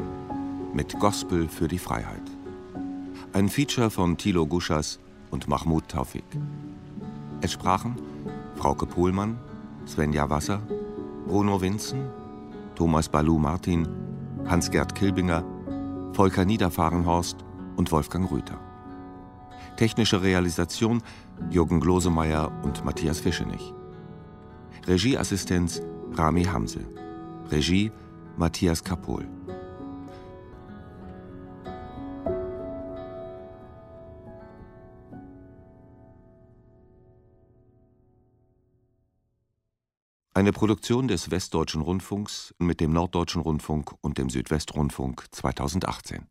[0.72, 2.22] mit Gospel für die Freiheit.
[3.32, 5.00] Ein Feature von Thilo Guschas
[5.32, 6.22] und Mahmoud Taufik.
[7.40, 7.96] Es sprachen
[8.54, 9.40] Frauke Pohlmann,
[9.88, 10.62] Svenja Wasser,
[11.26, 12.10] Bruno Winzen,
[12.76, 13.88] Thomas Balu Martin,
[14.46, 15.42] Hans-Gerd Kilbinger,
[16.12, 17.38] Volker Niederfahrenhorst
[17.74, 18.60] und Wolfgang Rüther.
[19.76, 21.02] Technische Realisation
[21.50, 23.74] Jürgen Glosemeyer und Matthias Fischenich.
[24.86, 25.82] Regieassistenz
[26.12, 26.86] Rami Hamse.
[27.50, 27.90] Regie
[28.38, 29.26] Matthias Kapohl.
[40.32, 46.28] Eine Produktion des Westdeutschen Rundfunks mit dem Norddeutschen Rundfunk und dem Südwestrundfunk 2018.